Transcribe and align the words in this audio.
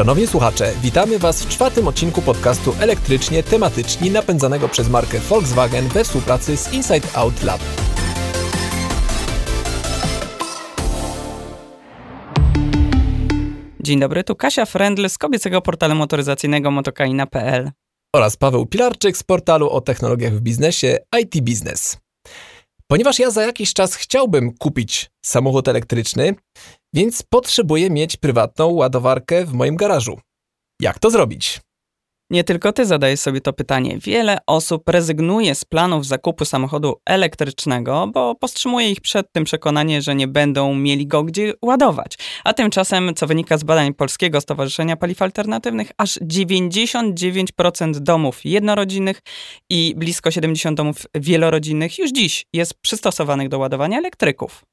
Szanowni 0.00 0.26
słuchacze, 0.26 0.72
witamy 0.82 1.18
Was 1.18 1.44
w 1.44 1.48
czwartym 1.48 1.88
odcinku 1.88 2.22
podcastu 2.22 2.74
elektrycznie 2.80 3.42
tematyczni 3.42 4.10
napędzanego 4.10 4.68
przez 4.68 4.88
markę 4.88 5.18
Volkswagen 5.18 5.88
we 5.88 6.04
współpracy 6.04 6.56
z 6.56 6.72
Inside 6.72 7.08
Out 7.14 7.42
Lab. 7.42 7.60
Dzień 13.80 14.00
dobry, 14.00 14.24
tu 14.24 14.36
Kasia 14.36 14.66
Frendl 14.66 15.08
z 15.08 15.18
kobiecego 15.18 15.62
portalu 15.62 15.94
motoryzacyjnego 15.94 16.70
motokaina.pl 16.70 17.70
oraz 18.14 18.36
Paweł 18.36 18.66
Pilarczyk 18.66 19.16
z 19.16 19.22
portalu 19.22 19.70
o 19.70 19.80
technologiach 19.80 20.32
w 20.32 20.40
biznesie 20.40 20.98
IT 21.20 21.40
Business. 21.40 21.98
Ponieważ 22.86 23.18
ja 23.18 23.30
za 23.30 23.42
jakiś 23.42 23.72
czas 23.72 23.94
chciałbym 23.94 24.54
kupić 24.58 25.10
samochód 25.24 25.68
elektryczny, 25.68 26.34
więc 26.94 27.22
potrzebuję 27.22 27.90
mieć 27.90 28.16
prywatną 28.16 28.68
ładowarkę 28.68 29.44
w 29.44 29.52
moim 29.52 29.76
garażu. 29.76 30.20
Jak 30.80 30.98
to 30.98 31.10
zrobić? 31.10 31.60
Nie 32.30 32.44
tylko 32.44 32.72
ty 32.72 32.86
zadajesz 32.86 33.20
sobie 33.20 33.40
to 33.40 33.52
pytanie. 33.52 33.98
Wiele 33.98 34.38
osób 34.46 34.88
rezygnuje 34.88 35.54
z 35.54 35.64
planów 35.64 36.06
zakupu 36.06 36.44
samochodu 36.44 37.00
elektrycznego, 37.06 38.06
bo 38.14 38.34
powstrzymuje 38.34 38.90
ich 38.90 39.00
przed 39.00 39.32
tym 39.32 39.44
przekonanie, 39.44 40.02
że 40.02 40.14
nie 40.14 40.28
będą 40.28 40.74
mieli 40.74 41.06
go 41.06 41.24
gdzie 41.24 41.52
ładować. 41.62 42.18
A 42.44 42.52
tymczasem, 42.52 43.14
co 43.14 43.26
wynika 43.26 43.58
z 43.58 43.64
badań 43.64 43.94
Polskiego 43.94 44.40
Stowarzyszenia 44.40 44.96
Paliw 44.96 45.22
Alternatywnych, 45.22 45.90
aż 45.98 46.18
99% 46.18 47.94
domów 47.98 48.44
jednorodzinnych 48.44 49.20
i 49.70 49.94
blisko 49.96 50.30
70 50.30 50.76
domów 50.76 50.96
wielorodzinnych 51.14 51.98
już 51.98 52.10
dziś 52.10 52.46
jest 52.52 52.74
przystosowanych 52.74 53.48
do 53.48 53.58
ładowania 53.58 53.98
elektryków. 53.98 54.64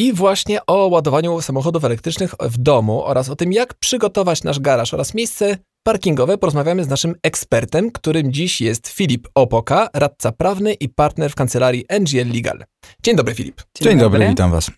I 0.00 0.12
właśnie 0.12 0.66
o 0.66 0.86
ładowaniu 0.86 1.40
samochodów 1.40 1.84
elektrycznych 1.84 2.34
w 2.40 2.58
domu 2.58 3.04
oraz 3.04 3.28
o 3.28 3.36
tym, 3.36 3.52
jak 3.52 3.74
przygotować 3.74 4.44
nasz 4.44 4.60
garaż 4.60 4.94
oraz 4.94 5.14
miejsce 5.14 5.58
parkingowe 5.82 6.38
porozmawiamy 6.38 6.84
z 6.84 6.88
naszym 6.88 7.14
ekspertem, 7.22 7.90
którym 7.90 8.32
dziś 8.32 8.60
jest 8.60 8.88
Filip 8.88 9.28
Opoka, 9.34 9.88
radca 9.94 10.32
prawny 10.32 10.74
i 10.74 10.88
partner 10.88 11.30
w 11.30 11.34
kancelarii 11.34 11.84
NGL 12.00 12.32
Legal. 12.34 12.64
Dzień 13.02 13.16
dobry, 13.16 13.34
Filip. 13.34 13.56
Dzień, 13.56 13.88
Dzień 13.88 13.98
dobry. 13.98 14.18
dobry, 14.18 14.28
witam 14.28 14.50
Was. 14.50 14.70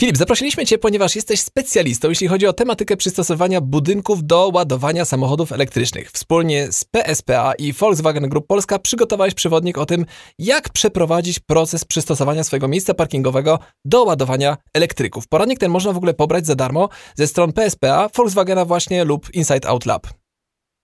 Filip, 0.00 0.16
zaprosiliśmy 0.16 0.66
Cię, 0.66 0.78
ponieważ 0.78 1.16
jesteś 1.16 1.40
specjalistą, 1.40 2.08
jeśli 2.08 2.28
chodzi 2.28 2.46
o 2.46 2.52
tematykę 2.52 2.96
przystosowania 2.96 3.60
budynków 3.60 4.26
do 4.26 4.50
ładowania 4.54 5.04
samochodów 5.04 5.52
elektrycznych. 5.52 6.10
Wspólnie 6.10 6.72
z 6.72 6.84
PSPA 6.84 7.52
i 7.54 7.72
Volkswagen 7.72 8.28
Group 8.28 8.46
Polska 8.46 8.78
przygotowałeś 8.78 9.34
przewodnik 9.34 9.78
o 9.78 9.86
tym, 9.86 10.06
jak 10.38 10.68
przeprowadzić 10.68 11.38
proces 11.38 11.84
przystosowania 11.84 12.44
swojego 12.44 12.68
miejsca 12.68 12.94
parkingowego 12.94 13.58
do 13.84 14.04
ładowania 14.04 14.56
elektryków. 14.74 15.28
Poradnik 15.28 15.58
ten 15.58 15.70
można 15.70 15.92
w 15.92 15.96
ogóle 15.96 16.14
pobrać 16.14 16.46
za 16.46 16.54
darmo 16.54 16.88
ze 17.14 17.26
stron 17.26 17.52
PSPA, 17.52 18.10
Volkswagena 18.16 18.64
właśnie 18.64 19.04
lub 19.04 19.34
Inside 19.34 19.68
Out 19.68 19.86
Lab. 19.86 20.19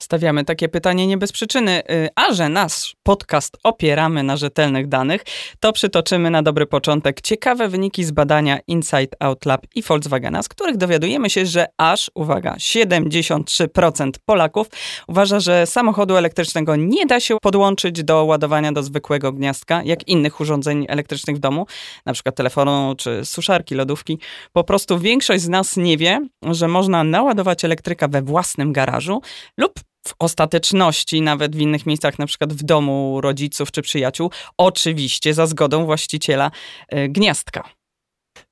Stawiamy 0.02 0.44
takie 0.44 0.69
pytanie 0.69 1.06
nie 1.06 1.19
bez 1.19 1.33
przyczyny, 1.33 1.83
y, 1.91 2.08
a 2.14 2.34
że 2.34 2.48
nasz 2.48 2.97
podcast 3.02 3.56
opieramy 3.62 4.22
na 4.22 4.36
rzetelnych 4.36 4.88
danych, 4.88 5.22
to 5.61 5.72
przytoczymy 5.72 6.30
na 6.30 6.42
dobry 6.42 6.66
początek 6.66 7.20
ciekawe 7.20 7.69
wyniki 7.69 8.05
z 8.05 8.11
badania 8.11 8.58
Inside 8.66 9.16
Out 9.20 9.47
Lab 9.47 9.66
i 9.75 9.83
Volkswagena, 9.83 10.42
z 10.42 10.48
których 10.48 10.77
dowiadujemy 10.77 11.30
się, 11.30 11.47
że 11.47 11.66
aż, 11.78 12.11
uwaga, 12.14 12.55
73% 12.55 14.11
Polaków 14.25 14.66
uważa, 15.08 15.41
że 15.41 15.66
samochodu 15.66 16.16
elektrycznego 16.16 16.77
nie 16.77 17.06
da 17.06 17.20
się 17.20 17.36
podłączyć 17.42 18.05
do 18.05 18.25
ładowania 18.25 18.72
do 18.72 18.83
zwykłego 18.83 19.33
gniazdka, 19.33 19.83
jak 19.84 20.08
innych 20.08 20.41
urządzeń 20.41 20.86
elektrycznych 20.88 21.36
w 21.36 21.38
domu, 21.41 21.66
na 22.06 22.12
przykład 22.12 22.34
telefonu 22.34 22.94
czy 22.98 23.25
suszarki, 23.25 23.75
lodówki. 23.75 24.19
Po 24.53 24.64
prostu 24.64 24.98
większość 24.98 25.42
z 25.42 25.48
nas 25.48 25.77
nie 25.77 25.97
wie, 25.97 26.27
że 26.42 26.69
można 26.69 27.05
naładować 27.05 27.64
elektryka 27.64 28.08
we 28.08 28.22
własnym 28.22 28.72
garażu 28.72 29.20
lub 29.58 29.85
w 30.08 30.14
ostateczności, 30.18 31.22
nawet 31.22 31.56
w 31.56 31.60
innych 31.60 31.86
miejscach, 31.86 32.19
na 32.19 32.26
przykład 32.26 32.53
w 32.53 32.62
domu 32.62 33.20
rodziców 33.20 33.70
czy 33.70 33.82
przyjaciół, 33.82 34.31
oczywiście 34.58 35.34
za 35.34 35.47
zgodą 35.47 35.84
właściciela 35.84 36.50
y, 36.94 37.08
gniazdka. 37.08 37.69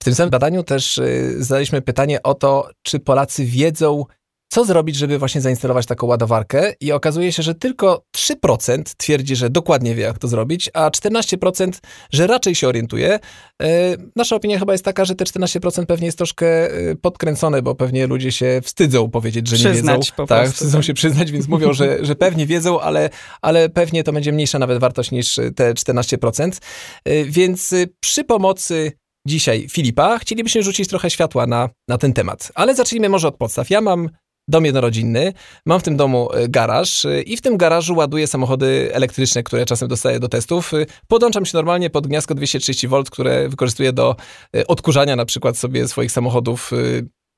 W 0.01 0.05
tym 0.05 0.15
samym 0.15 0.31
badaniu 0.31 0.63
też 0.63 0.99
y, 0.99 1.37
zadaliśmy 1.39 1.83
pytanie 1.83 2.23
o 2.23 2.35
to, 2.35 2.71
czy 2.83 3.01
Polacy 3.01 3.45
wiedzą, 3.45 4.05
co 4.55 4.65
zrobić, 4.65 4.97
żeby 4.97 5.19
właśnie 5.19 5.41
zainstalować 5.41 5.87
taką 5.87 6.07
ładowarkę 6.07 6.73
i 6.81 6.93
okazuje 6.93 7.33
się, 7.33 7.43
że 7.43 7.55
tylko 7.55 8.05
3% 8.17 8.83
twierdzi, 8.97 9.37
że 9.37 9.51
dokładnie 9.51 9.95
wie, 9.95 10.03
jak 10.03 10.19
to 10.19 10.29
zrobić, 10.29 10.71
a 10.75 10.91
14%, 10.91 11.73
że 12.13 12.27
raczej 12.27 12.55
się 12.55 12.69
orientuje. 12.69 13.19
E, 13.63 13.69
nasza 14.17 14.37
opinia 14.37 14.59
chyba 14.59 14.73
jest 14.73 14.85
taka, 14.85 15.05
że 15.05 15.15
te 15.15 15.25
14% 15.25 15.87
pewnie 15.87 16.07
jest 16.07 16.19
troszkę 16.19 16.71
e, 16.71 16.95
podkręcone, 16.95 17.63
bo 17.63 17.75
pewnie 17.75 18.07
ludzie 18.07 18.33
się 18.33 18.61
wstydzą 18.65 19.11
powiedzieć, 19.11 19.49
że 19.49 19.57
przyznać 19.57 19.77
nie 19.77 19.95
wiedzą. 19.95 20.13
Po 20.17 20.27
tak, 20.27 20.39
prostu, 20.39 20.55
wstydzą 20.55 20.79
tak. 20.79 20.85
się 20.85 20.95
przyznać, 20.95 21.33
więc 21.33 21.49
mówią, 21.49 21.73
że, 21.73 21.99
że 22.07 22.15
pewnie 22.15 22.47
wiedzą, 22.47 22.81
ale, 22.81 23.11
ale 23.43 23.69
pewnie 23.69 24.05
to 24.05 24.13
będzie 24.13 24.33
mniejsza 24.33 24.59
nawet 24.59 24.79
wartość 24.79 25.11
niż 25.11 25.41
te 25.57 25.75
14%. 25.75 26.51
E, 27.05 27.25
więc 27.25 27.75
przy 28.01 28.25
pomocy 28.25 28.93
dzisiaj 29.27 29.67
Filipa 29.71 30.19
chcielibyśmy 30.19 30.63
rzucić 30.63 30.89
trochę 30.89 31.11
światła 31.11 31.47
na, 31.47 31.69
na 31.89 31.99
ten 31.99 32.13
temat. 32.13 32.53
Ale 32.55 32.75
zacznijmy 32.75 33.09
może 33.09 33.29
od 33.29 33.37
podstaw. 33.37 33.71
Ja 33.71 33.81
mam 33.81 34.09
dom 34.49 34.65
jednorodzinny, 34.65 35.33
mam 35.67 35.81
w 35.81 35.83
tym 35.83 35.97
domu 35.97 36.33
e, 36.33 36.49
garaż 36.49 37.05
e, 37.05 37.23
i 37.23 37.37
w 37.37 37.41
tym 37.41 37.57
garażu 37.57 37.97
ładuję 37.97 38.27
samochody 38.27 38.91
elektryczne, 38.93 39.43
które 39.43 39.67
czasem 39.67 39.89
dostaję 39.89 40.21
do 40.21 40.29
testów. 40.29 40.75
E, 40.75 40.87
podłączam 41.09 41.47
się 41.47 41.57
normalnie 41.57 41.91
pod 41.91 42.07
gniazdko 42.07 42.35
230V, 42.35 43.05
które 43.11 43.49
wykorzystuję 43.49 43.93
do 43.93 44.17
odkurzania 44.69 45.17
na 45.17 45.25
przykład 45.25 45.57
sobie 45.57 45.89
swoich 45.89 46.13
samochodów 46.13 46.71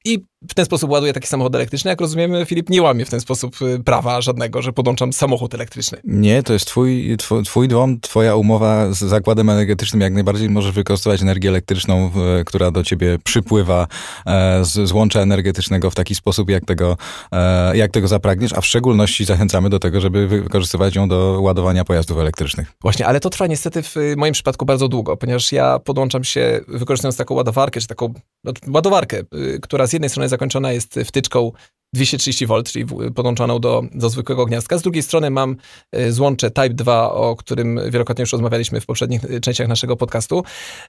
i 0.06 0.24
w 0.48 0.54
ten 0.54 0.64
sposób 0.64 0.90
ładuje 0.90 1.12
taki 1.12 1.26
samochód 1.26 1.54
elektryczny. 1.54 1.88
Jak 1.88 2.00
rozumiemy, 2.00 2.44
Filip 2.46 2.70
nie 2.70 2.82
łamie 2.82 3.04
w 3.04 3.10
ten 3.10 3.20
sposób 3.20 3.62
y, 3.62 3.84
prawa 3.84 4.20
żadnego, 4.20 4.62
że 4.62 4.72
podłączam 4.72 5.12
samochód 5.12 5.54
elektryczny. 5.54 5.98
Nie, 6.04 6.42
to 6.42 6.52
jest 6.52 6.66
twój, 6.66 7.16
twój, 7.16 7.42
twój 7.42 7.68
dom, 7.68 8.00
twoja 8.00 8.36
umowa 8.36 8.92
z 8.92 8.98
zakładem 8.98 9.50
energetycznym. 9.50 10.00
Jak 10.00 10.12
najbardziej 10.12 10.50
możesz 10.50 10.72
wykorzystywać 10.72 11.22
energię 11.22 11.48
elektryczną, 11.48 12.10
która 12.46 12.70
do 12.70 12.82
ciebie 12.82 13.18
przypływa 13.24 13.86
e, 14.26 14.64
z 14.64 14.88
złącza 14.88 15.20
energetycznego 15.20 15.90
w 15.90 15.94
taki 15.94 16.14
sposób, 16.14 16.50
jak 16.50 16.64
tego, 16.64 16.96
e, 17.32 17.76
jak 17.76 17.90
tego 17.90 18.08
zapragniesz, 18.08 18.52
a 18.52 18.60
w 18.60 18.66
szczególności 18.66 19.24
zachęcamy 19.24 19.70
do 19.70 19.78
tego, 19.78 20.00
żeby 20.00 20.28
wykorzystywać 20.28 20.94
ją 20.94 21.08
do 21.08 21.38
ładowania 21.40 21.84
pojazdów 21.84 22.18
elektrycznych. 22.18 22.72
Właśnie, 22.82 23.06
ale 23.06 23.20
to 23.20 23.30
trwa 23.30 23.46
niestety 23.46 23.82
w 23.82 23.94
moim 24.16 24.32
przypadku 24.32 24.66
bardzo 24.66 24.88
długo, 24.88 25.16
ponieważ 25.16 25.52
ja 25.52 25.78
podłączam 25.78 26.24
się, 26.24 26.60
wykorzystując 26.68 27.16
taką 27.16 27.34
ładowarkę, 27.34 27.80
czy 27.80 27.86
taką 27.86 28.14
no, 28.44 28.52
ładowarkę, 28.68 29.22
y, 29.34 29.58
która 29.62 29.86
z 29.86 29.95
jednej 29.96 30.10
strony 30.10 30.28
zakończona 30.28 30.72
jest 30.72 30.98
wtyczką 31.04 31.52
230V, 31.96 32.62
czyli 32.62 32.86
podłączoną 33.14 33.58
do, 33.58 33.82
do 33.94 34.10
zwykłego 34.10 34.46
gniazdka. 34.46 34.78
Z 34.78 34.82
drugiej 34.82 35.02
strony 35.02 35.30
mam 35.30 35.56
e, 35.92 36.12
złącze 36.12 36.50
Type 36.50 36.70
2, 36.70 37.12
o 37.12 37.36
którym 37.36 37.80
wielokrotnie 37.90 38.22
już 38.22 38.32
rozmawialiśmy 38.32 38.80
w 38.80 38.86
poprzednich 38.86 39.24
e, 39.24 39.40
częściach 39.40 39.68
naszego 39.68 39.96
podcastu. 39.96 40.42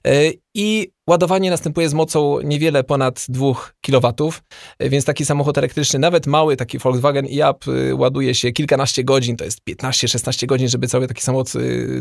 E, 0.06 0.30
I 0.54 0.92
ładowanie 1.08 1.50
następuje 1.50 1.88
z 1.88 1.94
mocą 1.94 2.40
niewiele 2.40 2.84
ponad 2.84 3.26
2 3.28 3.46
kW, 3.80 4.32
więc 4.80 5.04
taki 5.04 5.24
samochód 5.24 5.58
elektryczny, 5.58 5.98
nawet 5.98 6.26
mały, 6.26 6.56
taki 6.56 6.78
Volkswagen 6.78 7.26
i-Up 7.26 7.58
ładuje 7.92 8.34
się 8.34 8.52
kilkanaście 8.52 9.04
godzin, 9.04 9.36
to 9.36 9.44
jest 9.44 9.60
15-16 9.70 10.46
godzin, 10.46 10.68
żeby 10.68 10.88
cały 10.88 11.08
taki 11.08 11.22
samochód 11.22 11.52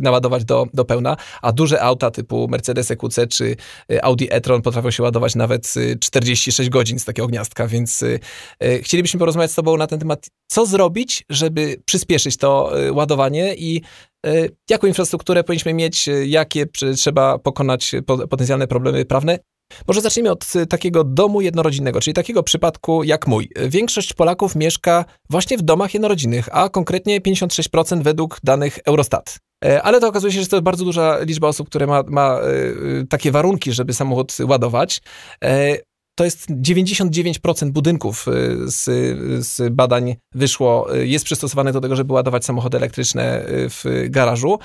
naładować 0.01 0.45
do, 0.45 0.67
do 0.73 0.85
pełna, 0.85 1.17
a 1.41 1.51
duże 1.51 1.81
auta 1.81 2.11
typu 2.11 2.47
Mercedes 2.47 2.91
EQC 2.91 3.19
czy 3.29 3.55
Audi 4.01 4.25
e-tron 4.29 4.61
potrafią 4.61 4.91
się 4.91 5.03
ładować 5.03 5.35
nawet 5.35 5.73
46 5.99 6.69
godzin 6.69 6.99
z 6.99 7.05
takiego 7.05 7.27
gniazdka, 7.27 7.67
więc 7.67 8.05
chcielibyśmy 8.81 8.96
porozmawiać 9.19 9.51
z 9.51 9.55
Tobą 9.55 9.77
na 9.77 9.87
ten 9.87 9.99
temat, 9.99 10.27
co 10.47 10.65
zrobić, 10.65 11.23
żeby 11.29 11.81
przyspieszyć 11.85 12.37
to 12.37 12.81
y, 12.87 12.93
ładowanie 12.93 13.55
i 13.55 13.81
y, 14.27 14.55
jaką 14.69 14.87
infrastrukturę 14.87 15.43
powinniśmy 15.43 15.73
mieć, 15.73 16.07
y, 16.07 16.27
jakie 16.27 16.65
trzeba 16.97 17.39
pokonać 17.39 17.91
potencjalne 18.29 18.67
problemy 18.67 19.05
prawne. 19.05 19.39
Może 19.87 20.01
zacznijmy 20.01 20.31
od 20.31 20.53
takiego 20.69 21.03
domu 21.03 21.41
jednorodzinnego, 21.41 21.99
czyli 21.99 22.13
takiego 22.13 22.43
przypadku 22.43 23.03
jak 23.03 23.27
mój. 23.27 23.49
Większość 23.69 24.13
Polaków 24.13 24.55
mieszka 24.55 25.05
właśnie 25.29 25.57
w 25.57 25.61
domach 25.61 25.93
jednorodzinnych, 25.93 26.49
a 26.51 26.69
konkretnie 26.69 27.21
56% 27.21 28.03
według 28.03 28.39
danych 28.43 28.79
Eurostat. 28.85 29.37
E, 29.65 29.83
ale 29.83 29.99
to 29.99 30.07
okazuje 30.07 30.33
się, 30.33 30.41
że 30.41 30.47
to 30.47 30.61
bardzo 30.61 30.85
duża 30.85 31.17
liczba 31.19 31.47
osób, 31.47 31.69
które 31.69 31.87
ma, 31.87 32.03
ma 32.07 32.39
takie 33.09 33.31
warunki, 33.31 33.73
żeby 33.73 33.93
samochód 33.93 34.37
ładować. 34.47 35.01
To 36.17 36.25
jest 36.25 36.49
99% 36.49 37.69
budynków 37.69 38.27
y, 38.27 38.31
z, 38.71 38.83
z, 39.45 39.73
badań 39.73 40.15
wyszło, 40.35 40.95
y, 40.95 41.07
jest 41.07 41.25
przystosowane 41.25 41.71
do 41.71 41.81
tego, 41.81 41.95
żeby 41.95 42.13
ładować 42.13 42.45
samochody 42.45 42.77
elektryczne 42.77 43.49
y, 43.49 43.69
w 43.69 43.83
garażu. 44.09 44.59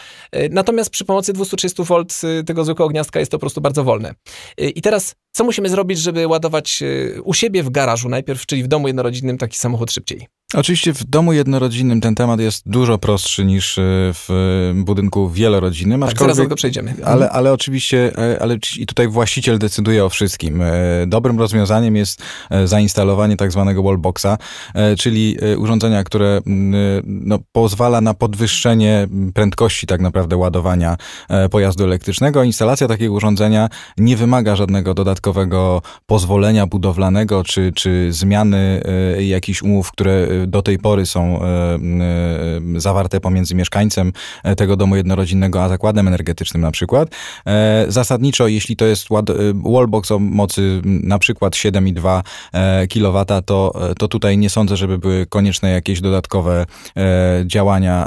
Natomiast 0.50 0.90
przy 0.90 1.04
pomocy 1.04 1.32
230 1.32 1.82
V 1.82 2.04
tego 2.46 2.64
zwykłego 2.64 2.88
gniazdka 2.88 3.20
jest 3.20 3.30
to 3.32 3.38
po 3.38 3.40
prostu 3.40 3.60
bardzo 3.60 3.84
wolne. 3.84 4.14
I 4.58 4.82
teraz, 4.82 5.14
co 5.32 5.44
musimy 5.44 5.68
zrobić, 5.68 5.98
żeby 5.98 6.26
ładować 6.26 6.82
u 7.24 7.34
siebie 7.34 7.62
w 7.62 7.70
garażu 7.70 8.08
najpierw, 8.08 8.46
czyli 8.46 8.62
w 8.62 8.68
domu 8.68 8.86
jednorodzinnym 8.86 9.38
taki 9.38 9.58
samochód 9.58 9.92
szybciej? 9.92 10.28
Oczywiście 10.54 10.94
w 10.94 11.04
domu 11.04 11.32
jednorodzinnym 11.32 12.00
ten 12.00 12.14
temat 12.14 12.40
jest 12.40 12.62
dużo 12.68 12.98
prostszy 12.98 13.44
niż 13.44 13.78
e, 13.78 13.82
w 14.12 14.28
budynku 14.74 15.30
wielorodzinnym. 15.30 16.00
Tak, 16.00 16.18
zaraz 16.18 16.36
do 16.36 16.42
tego 16.42 16.56
przejdziemy. 16.56 16.94
Ale, 17.04 17.30
ale 17.30 17.52
oczywiście, 17.52 18.12
e, 18.18 18.42
ale 18.42 18.58
i 18.78 18.86
tutaj 18.86 19.08
właściciel 19.08 19.58
decyduje 19.58 20.04
o 20.04 20.08
wszystkim. 20.08 20.62
E, 20.62 20.72
dobrym 21.06 21.38
rozwiązaniem 21.38 21.96
jest 21.96 22.22
zainstalowanie 22.64 23.36
tak 23.36 23.52
zwanego 23.52 23.82
wallboxa, 23.82 24.38
czyli 24.98 25.36
urządzenia, 25.56 26.04
które 26.04 26.40
no, 27.04 27.38
pozwala 27.52 28.00
na 28.00 28.14
podwyższenie 28.14 29.08
prędkości 29.34 29.86
tak 29.86 30.00
naprawdę 30.00 30.36
ładowania 30.36 30.96
pojazdu 31.50 31.84
elektrycznego. 31.84 32.42
Instalacja 32.42 32.88
takiego 32.88 33.14
urządzenia 33.14 33.68
nie 33.98 34.16
wymaga 34.16 34.56
żadnego 34.56 34.94
dodatkowego 35.22 35.82
pozwolenia 36.06 36.66
budowlanego 36.66 37.44
czy, 37.44 37.72
czy 37.74 38.12
zmiany 38.12 38.82
jakichś 39.20 39.62
umów, 39.62 39.92
które 39.92 40.28
do 40.46 40.62
tej 40.62 40.78
pory 40.78 41.06
są 41.06 41.42
e, 41.42 41.46
e, 41.46 42.80
zawarte 42.80 43.20
pomiędzy 43.20 43.54
mieszkańcem 43.54 44.12
e, 44.44 44.56
tego 44.56 44.76
domu 44.76 44.96
jednorodzinnego 44.96 45.62
a 45.62 45.68
zakładem 45.68 46.08
energetycznym 46.08 46.62
na 46.62 46.70
przykład. 46.70 47.08
Zasadniczo, 47.88 48.48
jeśli 48.48 48.76
to 48.76 48.84
jest 48.84 49.08
wallbox 49.64 50.10
o 50.10 50.18
mocy 50.18 50.80
na 50.84 51.18
przykład 51.18 51.54
7,2 51.54 52.22
kW, 52.88 53.42
to, 53.44 53.74
to 53.98 54.08
tutaj 54.08 54.38
nie 54.38 54.50
sądzę, 54.50 54.76
żeby 54.76 54.98
były 54.98 55.26
konieczne 55.26 55.70
jakieś 55.70 56.00
dodatkowe 56.00 56.66
działania, 57.46 58.06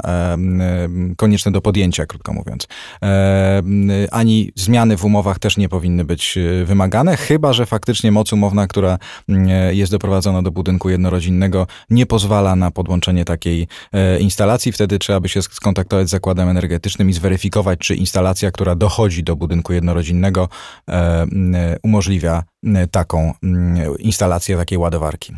konieczne 1.16 1.52
do 1.52 1.60
podjęcia, 1.60 2.06
krótko 2.06 2.32
mówiąc. 2.32 2.66
Ani 4.10 4.52
zmiany 4.54 4.96
w 4.96 5.04
umowach 5.04 5.38
też 5.38 5.56
nie 5.56 5.68
powinny 5.68 6.04
być 6.04 6.38
wymagane, 6.64 7.05
chyba 7.16 7.52
że 7.52 7.66
faktycznie 7.66 8.12
moc 8.12 8.32
umowna, 8.32 8.66
która 8.66 8.98
jest 9.72 9.92
doprowadzona 9.92 10.42
do 10.42 10.50
budynku 10.50 10.90
jednorodzinnego, 10.90 11.66
nie 11.90 12.06
pozwala 12.06 12.56
na 12.56 12.70
podłączenie 12.70 13.24
takiej 13.24 13.68
e, 13.92 14.18
instalacji. 14.18 14.72
Wtedy 14.72 14.98
trzeba 14.98 15.20
by 15.20 15.28
się 15.28 15.42
skontaktować 15.42 16.08
z 16.08 16.10
zakładem 16.10 16.48
energetycznym 16.48 17.10
i 17.10 17.12
zweryfikować, 17.12 17.78
czy 17.78 17.94
instalacja, 17.94 18.50
która 18.50 18.74
dochodzi 18.74 19.22
do 19.22 19.36
budynku 19.36 19.72
jednorodzinnego, 19.72 20.48
e, 20.88 21.26
umożliwia 21.82 22.42
taką 22.90 23.34
instalację 23.98 24.56
takiej 24.56 24.78
ładowarki. 24.78 25.34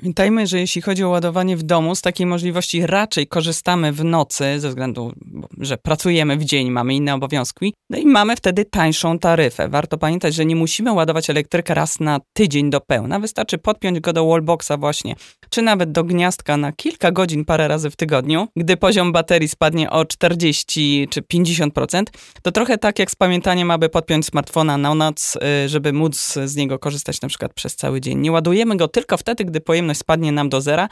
Pamiętajmy, 0.00 0.46
że 0.46 0.60
jeśli 0.60 0.82
chodzi 0.82 1.04
o 1.04 1.08
ładowanie 1.08 1.56
w 1.56 1.62
domu, 1.62 1.94
z 1.94 2.02
takiej 2.02 2.26
możliwości 2.26 2.86
raczej 2.86 3.26
korzystamy 3.26 3.92
w 3.92 4.04
nocy, 4.04 4.60
ze 4.60 4.68
względu, 4.68 5.12
że 5.58 5.78
pracujemy 5.78 6.36
w 6.36 6.44
dzień, 6.44 6.70
mamy 6.70 6.94
inne 6.94 7.14
obowiązki, 7.14 7.74
no 7.90 7.98
i 7.98 8.06
mamy 8.06 8.36
wtedy 8.36 8.64
tańszą 8.64 9.18
taryfę. 9.18 9.68
Warto 9.68 9.98
pamiętać, 9.98 10.34
że 10.34 10.44
nie 10.44 10.56
musimy 10.56 10.92
ładować 10.92 11.30
elektryka 11.30 11.74
raz 11.74 12.00
na 12.00 12.20
tydzień 12.32 12.70
do 12.70 12.80
pełna. 12.80 13.20
Wystarczy 13.20 13.58
podpiąć 13.58 14.00
go 14.00 14.12
do 14.12 14.26
wallboxa 14.26 14.72
właśnie, 14.78 15.14
czy 15.50 15.62
nawet 15.62 15.92
do 15.92 16.04
gniazdka 16.04 16.56
na 16.56 16.72
kilka 16.72 17.12
godzin 17.12 17.44
parę 17.44 17.68
razy 17.68 17.90
w 17.90 17.96
tygodniu. 17.96 18.48
Gdy 18.56 18.76
poziom 18.76 19.12
baterii 19.12 19.48
spadnie 19.48 19.90
o 19.90 20.04
40 20.04 21.08
czy 21.10 21.22
50%, 21.22 22.02
to 22.42 22.52
trochę 22.52 22.78
tak 22.78 22.98
jak 22.98 23.10
z 23.10 23.16
pamiętaniem, 23.16 23.70
aby 23.70 23.88
podpiąć 23.88 24.26
smartfona 24.26 24.78
na 24.78 24.94
noc, 24.94 25.36
y, 25.64 25.68
żeby 25.68 25.92
móc 25.92 26.38
z 26.44 26.56
niego 26.56 26.78
korzystać 26.78 27.20
na 27.20 27.28
przykład 27.28 27.54
przez 27.54 27.76
cały 27.76 28.00
dzień. 28.00 28.18
Nie 28.18 28.32
ładujemy 28.32 28.76
go 28.76 28.88
tylko 28.88 29.16
wtedy, 29.16 29.44
gdy 29.44 29.60
pojemność 29.84 30.00
spadnie 30.00 30.32
nam 30.32 30.48
do 30.48 30.60
zera, 30.60 30.88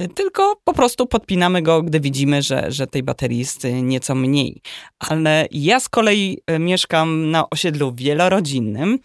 y, 0.00 0.08
tylko 0.08 0.56
po 0.64 0.72
prostu 0.72 1.06
podpinamy 1.06 1.62
go, 1.62 1.82
gdy 1.82 2.00
widzimy, 2.00 2.42
że, 2.42 2.72
że 2.72 2.86
tej 2.86 3.02
baterii 3.02 3.38
jest 3.38 3.64
y, 3.64 3.82
nieco 3.82 4.14
mniej. 4.14 4.62
Ale 4.98 5.46
ja 5.50 5.80
z 5.80 5.88
kolei 5.88 6.38
y, 6.50 6.58
mieszkam 6.58 7.30
na 7.30 7.50
osiedlu 7.50 7.92
wielorodzinnym 7.94 8.98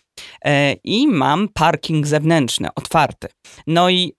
i 0.84 1.08
mam 1.08 1.48
parking 1.54 2.08
zewnętrzny, 2.08 2.70
otwarty. 2.76 3.28
No 3.68 3.90
i 3.90 4.14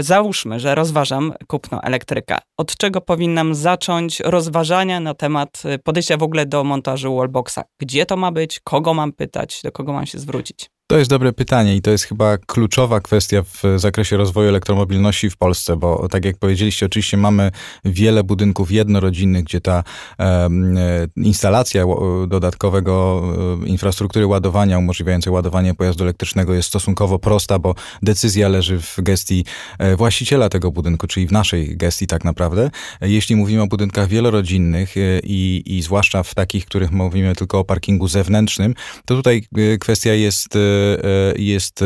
Załóżmy, 0.00 0.60
że 0.60 0.74
rozważam 0.74 1.32
kupno 1.46 1.82
elektryka. 1.82 2.38
Od 2.58 2.76
czego 2.76 3.00
powinnam 3.00 3.54
zacząć 3.54 4.20
rozważania 4.20 5.00
na 5.00 5.14
temat 5.14 5.62
podejścia 5.84 6.16
w 6.16 6.22
ogóle 6.22 6.46
do 6.46 6.64
montażu 6.64 7.16
wallboxa? 7.16 7.58
Gdzie 7.80 8.06
to 8.06 8.16
ma 8.16 8.32
być? 8.32 8.60
Kogo 8.60 8.94
mam 8.94 9.12
pytać? 9.12 9.60
Do 9.64 9.72
kogo 9.72 9.92
mam 9.92 10.06
się 10.06 10.18
zwrócić? 10.18 10.70
To 10.90 10.98
jest 10.98 11.10
dobre 11.10 11.32
pytanie 11.32 11.76
i 11.76 11.82
to 11.82 11.90
jest 11.90 12.04
chyba 12.04 12.38
kluczowa 12.38 13.00
kwestia 13.00 13.42
w 13.42 13.62
zakresie 13.76 14.16
rozwoju 14.16 14.48
elektromobilności 14.48 15.30
w 15.30 15.36
Polsce, 15.36 15.76
bo 15.76 16.08
tak 16.08 16.24
jak 16.24 16.36
powiedzieliście, 16.38 16.86
oczywiście 16.86 17.16
mamy 17.16 17.50
wiele 17.84 18.24
budynków 18.24 18.72
jednorodzinnych, 18.72 19.44
gdzie 19.44 19.60
ta 19.60 19.84
e, 20.18 20.48
instalacja 21.16 21.84
dodatkowego 22.28 23.22
e, 23.64 23.68
infrastruktury 23.68 24.26
ładowania 24.26 24.78
umożliwiającej 24.78 25.32
ładowanie 25.32 25.74
pojazdu 25.74 26.04
elektrycznego 26.04 26.54
jest 26.54 26.68
stosunkowo 26.68 27.18
prosta, 27.18 27.58
bo 27.58 27.74
decyzja 28.02 28.48
leży 28.48 28.80
w 28.80 28.96
gestii 28.98 29.44
e, 29.78 29.96
właściciela 29.96 30.48
tego 30.48 30.70
budynku, 30.72 31.06
czyli 31.06 31.26
w 31.26 31.32
naszej 31.32 31.76
gestii 31.76 32.06
tak 32.06 32.24
naprawdę. 32.24 32.70
Jeśli 33.00 33.36
mówimy 33.36 33.62
o 33.62 33.66
budynkach 33.66 34.08
wielorodzinnych 34.08 34.94
i, 35.24 35.62
i 35.66 35.82
zwłaszcza 35.82 36.22
w 36.22 36.34
takich, 36.34 36.66
których 36.66 36.90
mówimy 36.90 37.34
tylko 37.34 37.58
o 37.58 37.64
parkingu 37.64 38.08
zewnętrznym, 38.08 38.74
to 39.04 39.16
tutaj 39.16 39.42
kwestia 39.80 40.14
jest 40.14 40.58
jest, 41.36 41.82
e, 41.82 41.84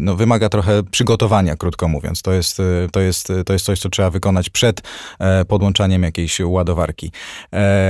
no, 0.00 0.16
wymaga 0.16 0.48
trochę 0.48 0.82
przygotowania, 0.82 1.56
krótko 1.56 1.88
mówiąc. 1.88 2.22
To 2.22 2.32
jest, 2.32 2.60
e, 2.60 2.64
to, 2.92 3.00
jest, 3.00 3.32
to 3.46 3.52
jest 3.52 3.64
coś, 3.64 3.80
co 3.80 3.88
trzeba 3.88 4.10
wykonać 4.10 4.50
przed 4.50 4.80
podłączaniem 5.48 6.02
jakiejś 6.02 6.40
ładowarki. 6.40 7.12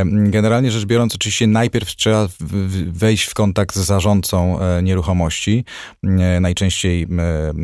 Generalnie 0.04 0.70
rzecz 0.70 0.84
biorąc, 0.84 1.14
oczywiście 1.14 1.46
najpierw 1.46 1.88
trzeba 1.96 2.28
wejść 2.86 3.24
w 3.24 3.34
kontakt 3.34 3.76
z 3.76 3.78
zarządcą 3.78 4.58
nieruchomości, 4.82 5.64
najczęściej 6.40 7.06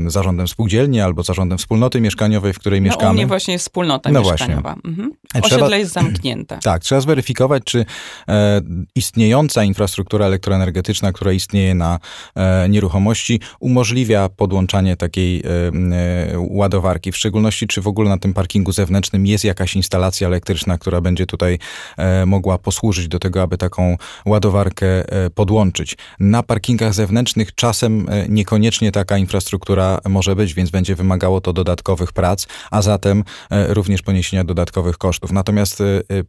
zarządem 0.07 0.49
spółdzielni 0.49 1.01
albo 1.01 1.23
zarządem 1.23 1.59
wspólnoty 1.59 2.01
mieszkaniowej, 2.01 2.53
w 2.53 2.59
której 2.59 2.81
no, 2.81 2.85
mieszkamy. 2.85 3.11
U 3.11 3.15
mnie 3.15 3.27
właśnie 3.27 3.53
jest 3.53 3.65
wspólnota 3.65 4.11
no 4.11 4.21
mieszkaniowa. 4.21 4.77
Mhm. 4.85 5.13
Osiedle 5.35 5.59
trzeba, 5.59 5.77
jest 5.77 5.93
zamknięte. 5.93 6.59
Tak, 6.75 6.83
trzeba 6.83 7.01
zweryfikować, 7.01 7.63
czy 7.65 7.85
e, 8.29 8.61
istniejąca 8.95 9.65
infrastruktura 9.65 10.27
elektroenergetyczna, 10.27 11.13
która 11.13 11.33
istnieje 11.33 11.75
na 11.75 11.99
e, 12.37 12.64
nieruchomości 12.67 13.41
umożliwia 13.61 14.29
podłączanie 14.29 14.97
takiej 14.97 15.41
e, 15.41 15.45
e, 15.47 16.39
ładowarki. 16.39 17.13
W 17.13 17.17
szczególności, 17.17 17.67
czy 17.67 17.81
w 17.81 17.87
ogóle 17.87 18.09
na 18.09 18.19
tym 18.19 18.35
parkingu 18.35 18.73
zewnętrznym 18.73 19.27
jest 19.27 19.45
jakaś 19.45 19.77
instalacja 19.77 20.27
elektryczna, 20.27 20.79
która 20.79 21.01
będzie 21.01 21.27
tutaj 21.27 21.59
e, 21.97 22.27
mogła 22.27 22.59
posłużyć 22.59 23.09
do 23.09 23.19
tego, 23.19 23.43
aby 23.43 23.59
taką 23.59 23.97
ładowarkę 24.27 24.87
podłączyć. 25.35 25.97
Na 26.21 26.43
parkingach 26.43 26.95
zewnętrznych 26.95 27.55
czasem 27.55 28.07
niekoniecznie 28.29 28.93
taka 28.93 29.19
infrastruktura 29.19 29.99
może 30.09 30.37
być, 30.37 30.55
więc 30.55 30.71
będzie 30.71 30.95
wymagało 30.95 31.41
to 31.41 31.53
dodatkowych 31.53 32.13
prac, 32.13 32.47
a 32.71 32.83
zatem 32.83 33.25
również 33.51 34.03
poniesienia 34.03 34.45
dodatkowych 34.45 34.99
kosztów. 34.99 35.33
Natomiast 35.33 35.83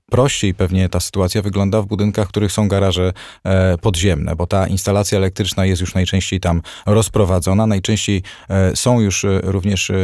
prościej 0.10 0.54
pewnie 0.54 0.90
ta 0.90 1.00
sytuacja 1.00 1.42
wygląda 1.42 1.82
w 1.82 1.86
budynkach, 1.86 2.26
w 2.26 2.30
których 2.30 2.52
są 2.52 2.68
garaże 2.68 3.14
podziemne, 3.82 4.36
bo 4.36 4.48
ta 4.48 4.68
instalacja 4.68 5.18
elektryczna 5.18 5.66
jest 5.66 5.82
już 5.82 5.96
najczęściej 5.96 6.25
najczęściej 6.26 6.40
tam 6.40 6.62
rozprowadzona. 6.86 7.68
Najczęściej 7.68 8.24
e, 8.50 8.76
są 8.76 9.00
już 9.00 9.26
e, 9.26 9.42
również 9.44 9.90
e, 9.90 9.96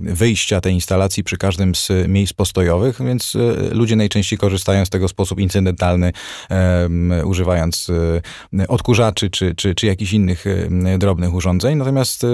wyjścia 0.00 0.60
tej 0.60 0.74
instalacji 0.74 1.24
przy 1.24 1.36
każdym 1.36 1.74
z 1.74 1.88
miejsc 2.08 2.32
postojowych, 2.32 2.98
więc 3.00 3.36
ludzie 3.72 3.96
najczęściej 3.96 4.38
korzystają 4.38 4.84
z 4.84 4.90
tego 4.90 5.08
w 5.08 5.10
sposób 5.10 5.40
incydentalny, 5.40 6.12
używając 7.24 7.90
odkurzaczy 8.68 9.30
czy, 9.30 9.54
czy, 9.54 9.74
czy 9.74 9.86
jakichś 9.86 10.12
innych 10.12 10.44
drobnych 10.98 11.34
urządzeń. 11.34 11.78
Natomiast, 11.78 12.26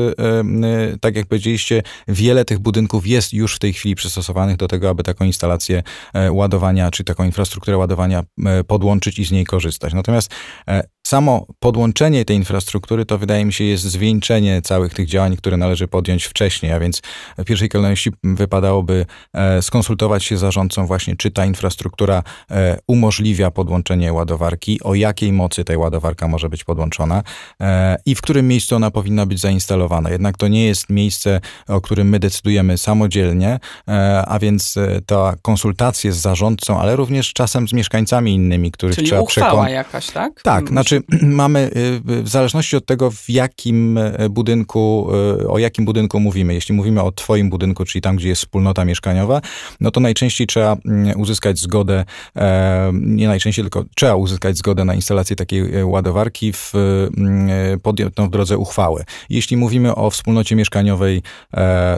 tak 1.00 1.16
jak 1.16 1.26
powiedzieliście, 1.26 1.82
wiele 2.08 2.44
tych 2.44 2.58
budynków 2.58 3.06
jest 3.06 3.32
już 3.32 3.56
w 3.56 3.58
tej 3.58 3.72
chwili 3.72 3.94
przystosowanych 3.94 4.56
do 4.56 4.68
tego, 4.68 4.88
aby 4.90 5.02
taką 5.02 5.24
instalację 5.24 5.82
ładowania, 6.30 6.90
czy 6.90 7.04
taką 7.04 7.24
infrastrukturę 7.24 7.76
ładowania 7.76 8.22
podłączyć 8.66 9.18
i 9.18 9.24
z 9.24 9.30
niej 9.30 9.44
korzystać. 9.44 9.92
Natomiast 9.92 10.30
samo 11.06 11.46
podłączenie 11.60 12.24
tej 12.24 12.36
infrastruktury 12.36 13.06
to 13.06 13.18
wydaje 13.18 13.44
mi 13.44 13.52
się 13.52 13.64
jest 13.64 13.84
zwieńczenie 13.84 14.62
całych 14.62 14.94
tych 14.94 15.06
działań, 15.08 15.36
które 15.36 15.56
należy 15.56 15.88
podjąć 15.88 16.24
wcześniej, 16.24 16.72
a 16.72 16.80
więc 16.80 17.02
w 17.38 17.44
pierwszej 17.44 17.68
kolejności 17.68 18.10
wypadałoby 18.24 19.06
e, 19.32 19.62
skonsultować 19.62 20.24
się 20.24 20.36
z 20.36 20.40
zarządcą 20.40 20.86
właśnie, 20.86 21.16
czy 21.16 21.30
ta 21.30 21.46
infrastruktura 21.46 22.22
e, 22.50 22.78
umożliwia 22.86 23.50
podłączenie 23.50 24.12
ładowarki, 24.12 24.80
o 24.82 24.94
jakiej 24.94 25.32
mocy 25.32 25.64
ta 25.64 25.78
ładowarka 25.78 26.28
może 26.28 26.48
być 26.48 26.64
podłączona 26.64 27.22
e, 27.60 27.96
i 28.06 28.14
w 28.14 28.22
którym 28.22 28.48
miejscu 28.48 28.76
ona 28.76 28.90
powinna 28.90 29.26
być 29.26 29.40
zainstalowana. 29.40 30.10
Jednak 30.10 30.36
to 30.36 30.48
nie 30.48 30.66
jest 30.66 30.90
miejsce, 30.90 31.40
o 31.68 31.80
którym 31.80 32.08
my 32.08 32.18
decydujemy 32.18 32.78
samodzielnie, 32.78 33.58
a 34.26 34.38
więc 34.38 34.78
ta 35.06 35.34
konsultacje 35.42 36.12
z 36.12 36.16
zarządcą, 36.16 36.80
ale 36.80 36.96
również 36.96 37.32
czasem 37.32 37.68
z 37.68 37.72
mieszkańcami 37.72 38.34
innymi, 38.34 38.70
których 38.72 38.94
Czyli 38.94 39.06
trzeba 39.06 39.26
przekonać. 39.26 39.72
jakaś, 39.72 40.10
tak? 40.10 40.42
Tak, 40.42 40.68
znaczy 40.68 41.01
mamy, 41.22 41.70
w 42.04 42.28
zależności 42.28 42.76
od 42.76 42.86
tego, 42.86 43.10
w 43.10 43.30
jakim 43.30 43.98
budynku, 44.30 45.08
o 45.48 45.58
jakim 45.58 45.84
budynku 45.84 46.20
mówimy, 46.20 46.54
jeśli 46.54 46.74
mówimy 46.74 47.02
o 47.02 47.12
twoim 47.12 47.50
budynku, 47.50 47.84
czyli 47.84 48.02
tam, 48.02 48.16
gdzie 48.16 48.28
jest 48.28 48.42
wspólnota 48.42 48.84
mieszkaniowa, 48.84 49.40
no 49.80 49.90
to 49.90 50.00
najczęściej 50.00 50.46
trzeba 50.46 50.76
mm, 50.86 51.20
uzyskać 51.20 51.58
zgodę, 51.58 52.04
nie 52.92 53.28
najczęściej, 53.28 53.64
tylko 53.64 53.84
trzeba 53.96 54.14
uzyskać 54.14 54.56
zgodę 54.56 54.84
na 54.84 54.94
instalację 54.94 55.36
takiej 55.36 55.84
ładowarki 55.84 56.52
w, 56.52 56.72
mm, 56.74 57.80
podjętą 57.80 58.26
w 58.26 58.30
drodze 58.30 58.58
uchwały. 58.58 59.04
Jeśli 59.30 59.56
mówimy 59.56 59.94
o 59.94 60.10
wspólnocie 60.10 60.56
mieszkaniowej 60.56 61.22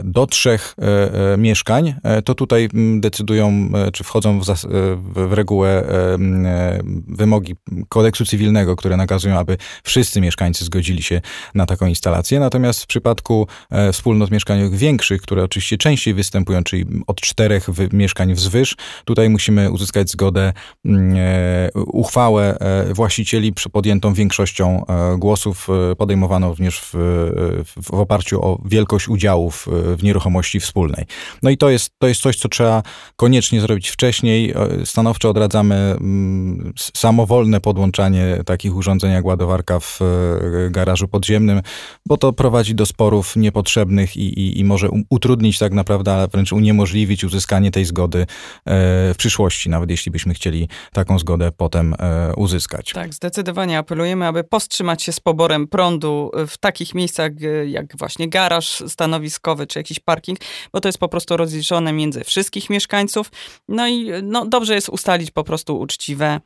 do 0.03 0.27
trzech 0.27 0.75
mieszkań, 1.37 1.95
to 2.25 2.35
tutaj 2.35 2.69
mm, 2.73 3.01
decydują, 3.01 3.71
czy 3.93 4.03
wchodzą 4.03 4.39
w, 4.39 4.45
w 5.27 5.33
regułę 5.33 5.83
wymogi 7.07 7.55
kodeksu 7.89 8.25
cywilnego, 8.25 8.75
które 8.85 8.97
nakazują, 8.97 9.37
aby 9.39 9.57
wszyscy 9.83 10.21
mieszkańcy 10.21 10.65
zgodzili 10.65 11.03
się 11.03 11.21
na 11.55 11.65
taką 11.65 11.87
instalację. 11.87 12.39
Natomiast 12.39 12.83
w 12.83 12.87
przypadku 12.87 13.47
e, 13.69 13.91
wspólnot 13.91 14.31
mieszkaniowych 14.31 14.79
większych, 14.79 15.21
które 15.21 15.43
oczywiście 15.43 15.77
częściej 15.77 16.13
występują, 16.13 16.63
czyli 16.63 16.85
od 17.07 17.21
czterech 17.21 17.67
mieszkań 17.93 18.33
wzwyż, 18.33 18.75
tutaj 19.05 19.29
musimy 19.29 19.71
uzyskać 19.71 20.09
zgodę, 20.09 20.53
mm, 20.85 21.15
e, 21.17 21.71
uchwałę 21.73 22.57
e, 22.59 22.93
właścicieli 22.93 23.53
podjętą 23.71 24.13
większością 24.13 24.85
głosów, 25.17 25.67
podejmowaną 25.97 26.49
również 26.49 26.79
w, 26.79 26.93
w 27.83 27.93
oparciu 27.93 28.45
o 28.45 28.61
wielkość 28.65 29.09
udziałów 29.09 29.67
w 29.97 30.03
nieruchomości 30.03 30.59
wspólnej. 30.59 31.05
No 31.43 31.49
i 31.49 31.57
to 31.57 31.69
jest, 31.69 31.89
to 31.97 32.07
jest 32.07 32.21
coś, 32.21 32.37
co 32.37 32.49
trzeba 32.49 32.83
koniecznie 33.15 33.61
zrobić 33.61 33.89
wcześniej. 33.89 34.53
Stanowczo 34.85 35.29
odradzamy 35.29 35.75
mm, 35.75 36.73
samowolne 36.93 37.61
podłączanie 37.61 38.37
takich 38.45 38.74
urządzeń 38.75 39.11
jak 39.11 39.25
ładowarka 39.25 39.79
w 39.79 39.99
e, 40.01 40.05
garażu 40.69 41.07
podziemnym, 41.07 41.61
bo 42.05 42.17
to 42.17 42.33
prowadzi 42.33 42.75
do 42.75 42.85
sporów 42.85 43.35
niepotrzebnych 43.35 44.17
i, 44.17 44.39
i, 44.39 44.59
i 44.59 44.63
może 44.63 44.89
utrudnić 45.09 45.59
tak 45.59 45.73
naprawdę, 45.73 46.13
a 46.13 46.27
wręcz 46.27 46.53
uniemożliwić 46.53 47.23
uzyskanie 47.23 47.71
tej 47.71 47.85
zgody 47.85 48.19
e, 48.19 48.25
w 49.13 49.15
przyszłości, 49.17 49.69
nawet 49.69 49.89
jeśli 49.89 50.11
byśmy 50.11 50.33
chcieli 50.33 50.69
taką 50.93 51.19
zgodę 51.19 51.51
potem 51.51 51.95
e, 51.99 52.33
uzyskać. 52.35 52.91
Tak, 52.93 53.13
zdecydowanie 53.13 53.77
apelujemy, 53.77 54.27
aby 54.27 54.43
powstrzymać 54.43 55.03
się 55.03 55.11
z 55.11 55.19
poborem 55.19 55.67
prądu 55.67 56.31
w 56.47 56.57
takich 56.57 56.95
miejscach 56.95 57.31
jak 57.65 57.97
właśnie 57.97 58.29
garaż 58.29 58.83
stanowiskowy 58.87 59.67
czy 59.67 59.79
jakiś 59.79 59.99
parking, 59.99 60.39
bo 60.73 60.81
to 60.81 60.87
jest 60.87 60.97
po 60.97 61.09
prostu 61.09 61.37
rozliczone 61.37 61.93
między 61.93 62.23
wszystkich 62.23 62.69
mieszkańców. 62.69 63.31
No 63.67 63.87
i 63.87 64.11
no, 64.23 64.45
dobrze 64.45 64.75
jest 64.75 64.89
ustalić 64.89 65.31
po 65.31 65.43
prostu 65.43 65.79
uczciwe 65.79 66.39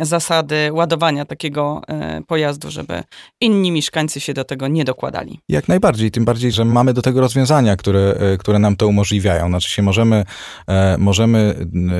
zasady 0.00 0.72
ładowania 0.72 1.24
takiego 1.24 1.82
e, 1.88 2.22
pojazdu, 2.26 2.70
żeby 2.70 3.02
inni 3.40 3.70
mieszkańcy 3.70 4.20
się 4.20 4.34
do 4.34 4.44
tego 4.44 4.68
nie 4.68 4.84
dokładali. 4.84 5.40
Jak 5.48 5.68
najbardziej, 5.68 6.10
tym 6.10 6.24
bardziej, 6.24 6.52
że 6.52 6.64
mamy 6.64 6.92
do 6.92 7.02
tego 7.02 7.20
rozwiązania, 7.20 7.76
które, 7.76 8.00
e, 8.00 8.38
które 8.38 8.58
nam 8.58 8.76
to 8.76 8.86
umożliwiają. 8.88 9.48
Znaczy 9.48 9.70
się 9.70 9.82
możemy, 9.82 10.24
e, 10.68 10.96
możemy 10.98 11.54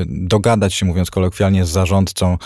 dogadać 0.06 0.74
się, 0.74 0.86
mówiąc 0.86 1.10
kolokwialnie, 1.10 1.64
z 1.64 1.68
zarządcą 1.68 2.38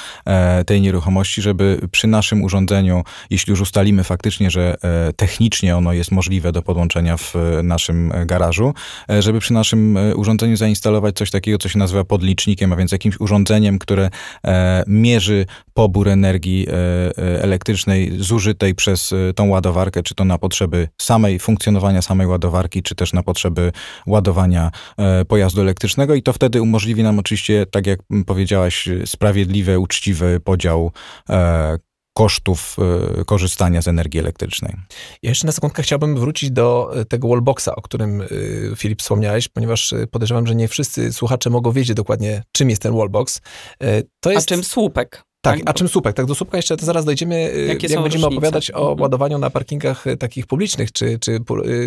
tej 0.66 0.80
nieruchomości, 0.80 1.42
żeby 1.42 1.80
przy 1.90 2.06
naszym 2.06 2.44
urządzeniu, 2.44 3.02
jeśli 3.30 3.50
już 3.50 3.60
ustalimy 3.60 4.04
faktycznie, 4.04 4.50
że 4.50 4.76
technicznie 5.16 5.76
ono 5.76 5.92
jest 5.92 6.12
możliwe 6.12 6.52
do 6.52 6.62
podłączenia 6.62 7.16
w 7.16 7.34
naszym 7.62 8.12
garażu, 8.26 8.74
żeby 9.20 9.40
przy 9.40 9.52
naszym 9.52 9.98
urządzeniu 10.16 10.56
zainstalować 10.56 11.16
coś 11.16 11.30
takiego, 11.30 11.58
co 11.58 11.68
się 11.68 11.78
nazywa 11.78 12.04
podlicznikiem, 12.04 12.72
a 12.72 12.76
więc 12.76 12.92
jakimś 12.92 13.20
urządzeniem, 13.20 13.78
które 13.78 14.10
mierzy 14.86 15.46
pobór 15.74 16.08
energii 16.08 16.66
e, 16.68 16.72
e, 16.72 17.42
elektrycznej 17.42 18.12
zużytej 18.18 18.74
przez 18.74 19.12
e, 19.12 19.32
tą 19.34 19.48
ładowarkę, 19.48 20.02
czy 20.02 20.14
to 20.14 20.24
na 20.24 20.38
potrzeby 20.38 20.88
samej 20.98 21.38
funkcjonowania 21.38 22.02
samej 22.02 22.26
ładowarki, 22.26 22.82
czy 22.82 22.94
też 22.94 23.12
na 23.12 23.22
potrzeby 23.22 23.72
ładowania 24.06 24.70
pojazdu 25.28 25.60
elektrycznego. 25.60 26.14
I 26.14 26.22
to 26.22 26.32
wtedy 26.32 26.62
umożliwi 26.62 27.02
nam 27.02 27.18
oczywiście, 27.18 27.66
tak 27.66 27.86
jak 27.86 28.00
powiedziałaś, 28.26 28.88
sprawiedliwy, 29.04 29.78
uczciwy 29.78 30.40
podział 30.40 30.92
kosztów 32.16 32.76
korzystania 33.26 33.82
z 33.82 33.88
energii 33.88 34.20
elektrycznej. 34.20 34.72
Ja 35.22 35.30
jeszcze 35.30 35.46
na 35.46 35.52
sekundkę 35.52 35.82
chciałbym 35.82 36.16
wrócić 36.16 36.50
do 36.50 36.94
tego 37.08 37.28
wallboxa, 37.28 37.68
o 37.76 37.82
którym 37.82 38.22
Filip 38.76 39.02
wspomniałeś, 39.02 39.48
ponieważ 39.48 39.94
podejrzewam, 40.10 40.46
że 40.46 40.54
nie 40.54 40.68
wszyscy 40.68 41.12
słuchacze 41.12 41.50
mogą 41.50 41.72
wiedzieć 41.72 41.96
dokładnie, 41.96 42.42
czym 42.52 42.70
jest 42.70 42.82
ten 42.82 42.96
wallbox. 42.96 43.40
To 44.20 44.30
jest... 44.30 44.52
A 44.52 44.54
czym 44.54 44.64
słupek? 44.64 45.26
Tak, 45.52 45.60
a 45.66 45.72
czym 45.72 45.88
słupek? 45.88 46.16
Tak 46.16 46.26
do 46.26 46.34
słupka 46.34 46.56
jeszcze 46.56 46.76
to 46.76 46.86
zaraz 46.86 47.04
dojdziemy, 47.04 47.42
Jakie 47.42 47.86
jak 47.86 48.02
będziemy 48.02 48.04
różnice? 48.04 48.26
opowiadać 48.26 48.70
o 48.70 48.80
mhm. 48.80 49.00
ładowaniu 49.00 49.38
na 49.38 49.50
parkingach 49.50 50.04
takich 50.18 50.46
publicznych 50.46 50.92
czy, 50.92 51.18
czy 51.18 51.40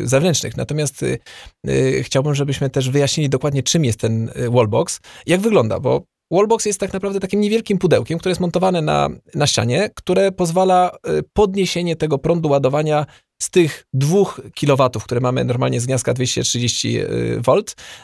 zewnętrznych. 0.04 0.58
Natomiast 0.58 1.04
y, 1.04 1.20
y, 1.68 2.04
chciałbym, 2.04 2.36
żebyśmy 2.36 2.70
też 2.70 2.90
wyjaśnili 2.90 3.30
dokładnie, 3.30 3.64
czym 3.64 3.86
jest 3.86 4.00
ten 4.00 4.32
wallbox, 4.50 5.00
jak 5.26 5.42
wygląda, 5.42 5.80
bo 5.80 6.04
Wallbox 6.32 6.66
jest 6.66 6.80
tak 6.80 6.94
naprawdę 6.94 7.20
takim 7.20 7.42
niewielkim 7.42 7.78
pudełkiem, 7.78 8.20
które 8.20 8.32
jest 8.32 8.42
montowane 8.42 8.82
na, 8.82 9.10
na 9.36 9.48
ścianie, 9.48 9.90
które 9.96 10.32
pozwala 10.32 10.92
y, 11.20 11.24
podniesienie 11.34 11.96
tego 11.96 12.18
prądu 12.18 12.50
ładowania 12.50 13.06
z 13.42 13.50
tych 13.50 13.86
2 13.94 14.18
kW, 14.60 14.90
które 15.04 15.22
mamy 15.22 15.44
normalnie 15.44 15.82
z 15.82 15.86
gniazdka 15.86 16.14
230 16.14 17.00
V, 17.38 17.54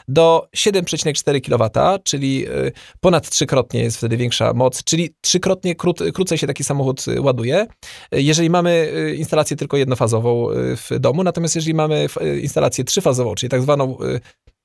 do 0.08 0.48
7,4 0.56 1.40
kW, 1.40 1.70
czyli 2.04 2.48
y, 2.48 2.72
ponad 3.00 3.30
trzykrotnie 3.30 3.80
jest 3.80 3.96
wtedy 3.96 4.16
większa 4.16 4.52
moc, 4.52 4.84
czyli 4.84 5.10
trzykrotnie 5.20 5.74
krót, 5.74 5.98
krócej 6.14 6.38
się 6.38 6.46
taki 6.46 6.64
samochód 6.64 7.04
ładuje. 7.20 7.66
Jeżeli 8.12 8.50
mamy 8.50 8.92
instalację 9.16 9.56
tylko 9.56 9.76
jednofazową 9.76 10.48
w 10.54 10.98
domu, 10.98 11.22
natomiast 11.22 11.54
jeżeli 11.54 11.74
mamy 11.74 12.06
instalację 12.42 12.84
trzyfazową, 12.84 13.34
czyli 13.34 13.50
tak 13.50 13.62
zwaną 13.62 13.98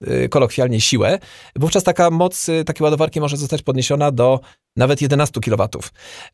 Y, 0.08 0.30
kolokwialnie 0.30 0.82
siłę, 0.82 1.20
wówczas 1.56 1.84
taka 1.84 2.10
moc 2.10 2.50
y, 2.50 2.63
takiej 2.63 2.84
ładowarki 2.84 3.22
może 3.22 3.38
zostać 3.38 3.62
podniesiona 3.62 4.12
do 4.12 4.40
nawet 4.78 5.01
11 5.01 5.40
kW. 5.42 5.68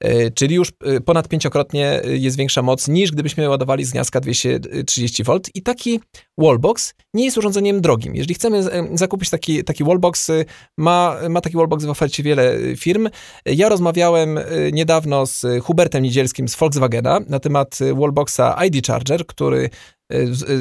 Y, 0.05 0.31
czyli 0.35 0.55
już 0.55 0.71
ponad 1.05 1.27
pięciokrotnie 1.27 2.01
jest 2.03 2.37
większa 2.37 2.61
moc 2.61 2.87
niż 2.87 3.11
gdybyśmy 3.11 3.49
ładowali 3.49 3.85
z 3.85 3.91
gniazdka 3.91 4.19
230 4.19 5.23
V. 5.23 5.39
I 5.53 5.61
taki 5.61 5.99
wallbox 6.37 6.93
nie 7.13 7.25
jest 7.25 7.37
urządzeniem 7.37 7.81
drogim. 7.81 8.15
Jeżeli 8.15 8.35
chcemy 8.35 8.63
zakupić 8.93 9.29
taki, 9.29 9.63
taki 9.63 9.83
wallbox, 9.83 10.31
ma, 10.77 11.17
ma 11.29 11.41
taki 11.41 11.57
wallbox 11.57 11.85
w 11.85 11.89
ofercie 11.89 12.23
wiele 12.23 12.55
firm. 12.75 13.09
Ja 13.45 13.69
rozmawiałem 13.69 14.39
niedawno 14.71 15.25
z 15.25 15.45
Hubertem 15.63 16.03
Niedzielskim 16.03 16.47
z 16.47 16.55
Volkswagena 16.55 17.19
na 17.27 17.39
temat 17.39 17.79
wallboxa 17.95 18.65
ID 18.65 18.87
Charger, 18.87 19.25
który 19.25 19.69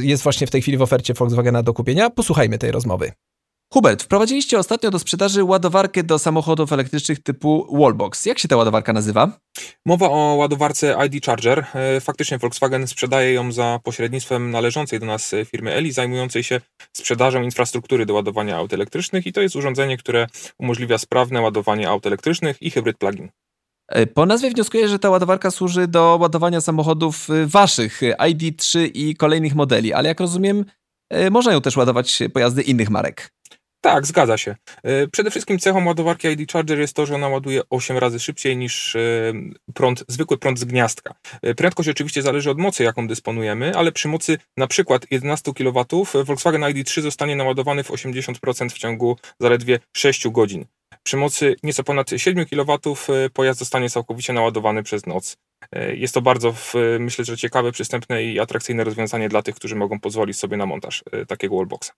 jest 0.00 0.22
właśnie 0.22 0.46
w 0.46 0.50
tej 0.50 0.62
chwili 0.62 0.76
w 0.76 0.82
ofercie 0.82 1.14
Volkswagena 1.14 1.62
do 1.62 1.74
kupienia. 1.74 2.10
Posłuchajmy 2.10 2.58
tej 2.58 2.70
rozmowy. 2.70 3.12
Hubert, 3.72 4.02
wprowadziliście 4.02 4.58
ostatnio 4.58 4.90
do 4.90 4.98
sprzedaży 4.98 5.44
ładowarkę 5.44 6.02
do 6.02 6.18
samochodów 6.18 6.72
elektrycznych 6.72 7.22
typu 7.22 7.78
Wallbox. 7.78 8.26
Jak 8.26 8.38
się 8.38 8.48
ta 8.48 8.56
ładowarka 8.56 8.92
nazywa? 8.92 9.38
Mowa 9.86 10.10
o 10.10 10.34
ładowarce 10.34 10.96
ID 11.06 11.24
Charger. 11.24 11.66
E, 11.74 12.00
faktycznie 12.00 12.38
Volkswagen 12.38 12.86
sprzedaje 12.86 13.32
ją 13.32 13.52
za 13.52 13.80
pośrednictwem 13.84 14.50
należącej 14.50 15.00
do 15.00 15.06
nas 15.06 15.34
firmy 15.44 15.74
Eli, 15.74 15.92
zajmującej 15.92 16.42
się 16.42 16.60
sprzedażą 16.92 17.42
infrastruktury 17.42 18.06
do 18.06 18.14
ładowania 18.14 18.56
aut 18.56 18.72
elektrycznych 18.72 19.26
i 19.26 19.32
to 19.32 19.40
jest 19.40 19.56
urządzenie, 19.56 19.96
które 19.96 20.26
umożliwia 20.58 20.98
sprawne 20.98 21.40
ładowanie 21.40 21.88
aut 21.88 22.06
elektrycznych 22.06 22.62
i 22.62 22.70
hybryd 22.70 22.98
plug-in. 22.98 23.28
E, 23.88 24.06
po 24.06 24.26
nazwie 24.26 24.50
wnioskuję, 24.50 24.88
że 24.88 24.98
ta 24.98 25.10
ładowarka 25.10 25.50
służy 25.50 25.88
do 25.88 26.18
ładowania 26.20 26.60
samochodów 26.60 27.30
e, 27.30 27.46
waszych, 27.46 28.02
e, 28.02 28.16
ID3 28.16 28.90
i 28.94 29.16
kolejnych 29.16 29.54
modeli, 29.54 29.92
ale 29.92 30.08
jak 30.08 30.20
rozumiem, 30.20 30.64
można 31.30 31.52
ją 31.52 31.60
też 31.60 31.76
ładować 31.76 32.18
pojazdy 32.32 32.62
innych 32.62 32.90
marek. 32.90 33.35
Tak, 33.86 34.06
zgadza 34.06 34.38
się. 34.38 34.56
Przede 35.12 35.30
wszystkim 35.30 35.58
cechą 35.58 35.86
ładowarki 35.86 36.28
ID 36.28 36.52
Charger 36.52 36.78
jest 36.78 36.94
to, 36.94 37.06
że 37.06 37.14
ona 37.14 37.28
ładuje 37.28 37.60
8 37.70 37.98
razy 37.98 38.20
szybciej 38.20 38.56
niż 38.56 38.96
prąd, 39.74 40.04
zwykły 40.08 40.38
prąd 40.38 40.58
z 40.58 40.64
gniazdka. 40.64 41.14
Prędkość 41.56 41.88
oczywiście 41.88 42.22
zależy 42.22 42.50
od 42.50 42.58
mocy, 42.58 42.84
jaką 42.84 43.08
dysponujemy, 43.08 43.76
ale 43.76 43.92
przy 43.92 44.08
mocy 44.08 44.38
na 44.56 44.66
przykład 44.66 45.06
11 45.10 45.52
kW 45.52 45.84
Volkswagen 46.24 46.60
ID3 46.60 47.00
zostanie 47.00 47.36
naładowany 47.36 47.82
w 47.82 47.90
80% 47.90 48.68
w 48.68 48.78
ciągu 48.78 49.16
zaledwie 49.40 49.78
6 49.96 50.28
godzin. 50.28 50.64
Przy 51.02 51.16
mocy 51.16 51.56
nieco 51.62 51.84
ponad 51.84 52.10
7 52.16 52.46
kW 52.46 52.78
pojazd 53.32 53.58
zostanie 53.58 53.90
całkowicie 53.90 54.32
naładowany 54.32 54.82
przez 54.82 55.06
noc. 55.06 55.36
Jest 55.94 56.14
to 56.14 56.22
bardzo, 56.22 56.54
myślę, 57.00 57.24
że 57.24 57.36
ciekawe, 57.36 57.72
przystępne 57.72 58.24
i 58.24 58.40
atrakcyjne 58.40 58.84
rozwiązanie 58.84 59.28
dla 59.28 59.42
tych, 59.42 59.54
którzy 59.54 59.76
mogą 59.76 60.00
pozwolić 60.00 60.36
sobie 60.36 60.56
na 60.56 60.66
montaż 60.66 61.04
takiego 61.28 61.56
wallboxa. 61.56 61.90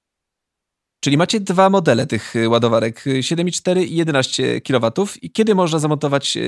Czyli 1.01 1.17
macie 1.17 1.41
dwa 1.41 1.71
modele 1.71 2.07
tych 2.07 2.35
ładowarek, 2.49 3.05
7,4 3.07 3.83
i 3.83 3.97
11 3.97 4.61
kW. 4.61 4.91
I 5.23 5.33
kiedy 5.33 5.55
można 5.55 5.79
zamontować 5.79 6.39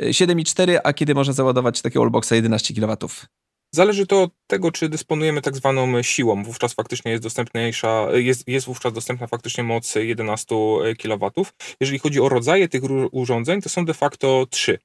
7,4, 0.00 0.78
a 0.84 0.92
kiedy 0.92 1.14
można 1.14 1.32
załadować 1.32 1.82
takiego 1.82 2.00
wallboxa 2.00 2.32
11 2.32 2.74
kW? 2.74 2.96
Zależy 3.74 4.06
to 4.06 4.22
od 4.22 4.30
tego, 4.46 4.72
czy 4.72 4.88
dysponujemy 4.88 5.42
tak 5.42 5.56
zwaną 5.56 6.02
siłą. 6.02 6.44
Wówczas 6.44 6.74
faktycznie 6.74 7.10
jest 7.10 7.22
dostępniejsza, 7.22 8.06
jest, 8.12 8.48
jest 8.48 8.66
wówczas 8.66 8.92
dostępna 8.92 9.26
faktycznie 9.26 9.64
moc 9.64 9.94
11 9.94 10.54
kW. 11.02 11.30
Jeżeli 11.80 11.98
chodzi 11.98 12.20
o 12.20 12.28
rodzaje 12.28 12.68
tych 12.68 12.82
urządzeń, 13.12 13.62
to 13.62 13.68
są 13.68 13.84
de 13.84 13.94
facto 13.94 14.46
trzy. 14.50 14.78